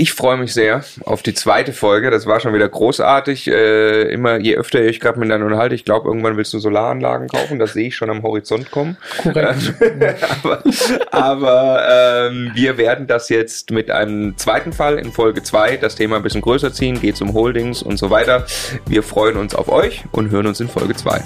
Ich 0.00 0.14
freue 0.14 0.38
mich 0.38 0.54
sehr 0.54 0.82
auf 1.04 1.22
die 1.22 1.34
zweite 1.34 1.74
Folge. 1.74 2.10
Das 2.10 2.24
war 2.24 2.40
schon 2.40 2.54
wieder 2.54 2.66
großartig. 2.66 3.48
Äh, 3.48 4.10
immer 4.10 4.38
je 4.38 4.56
öfter 4.56 4.80
ich 4.80 4.98
gerade 4.98 5.18
miteinander 5.18 5.44
unterhalte, 5.44 5.74
ich 5.74 5.84
glaube, 5.84 6.08
irgendwann 6.08 6.38
willst 6.38 6.54
du 6.54 6.58
Solaranlagen 6.58 7.28
kaufen. 7.28 7.58
Das 7.58 7.74
sehe 7.74 7.88
ich 7.88 7.96
schon 7.96 8.08
am 8.08 8.22
Horizont 8.22 8.70
kommen. 8.70 8.96
Korrekt. 9.22 9.74
aber, 10.42 10.62
aber 11.10 12.28
ähm, 12.30 12.50
wir 12.54 12.78
werden 12.78 13.08
das 13.08 13.28
jetzt 13.28 13.72
mit 13.72 13.90
einem 13.90 14.38
zweiten 14.38 14.72
Fall 14.72 14.98
in 14.98 15.12
Folge 15.12 15.42
2 15.42 15.76
das 15.76 15.96
Thema 15.96 16.16
ein 16.16 16.22
bisschen 16.22 16.40
größer 16.40 16.72
ziehen. 16.72 16.98
Geht 16.98 17.20
um 17.20 17.34
Holdings 17.34 17.82
und 17.82 17.98
so 17.98 18.08
weiter. 18.08 18.46
Wir 18.86 19.02
freuen 19.02 19.36
uns 19.36 19.54
auf 19.54 19.68
euch 19.68 20.04
und 20.12 20.30
hören 20.30 20.46
uns 20.46 20.60
in 20.60 20.68
Folge 20.70 20.96
2. 20.96 21.20